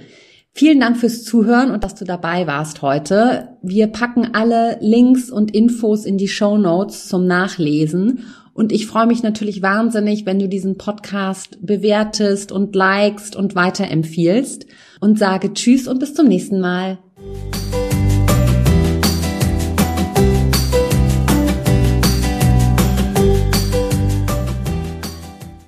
[0.50, 3.56] Vielen Dank fürs Zuhören und dass du dabei warst heute.
[3.62, 8.24] Wir packen alle Links und Infos in die Show Notes zum Nachlesen.
[8.54, 14.66] Und ich freue mich natürlich wahnsinnig, wenn du diesen Podcast bewertest und likest und weiterempfiehlst
[14.98, 16.98] und sage Tschüss und bis zum nächsten Mal.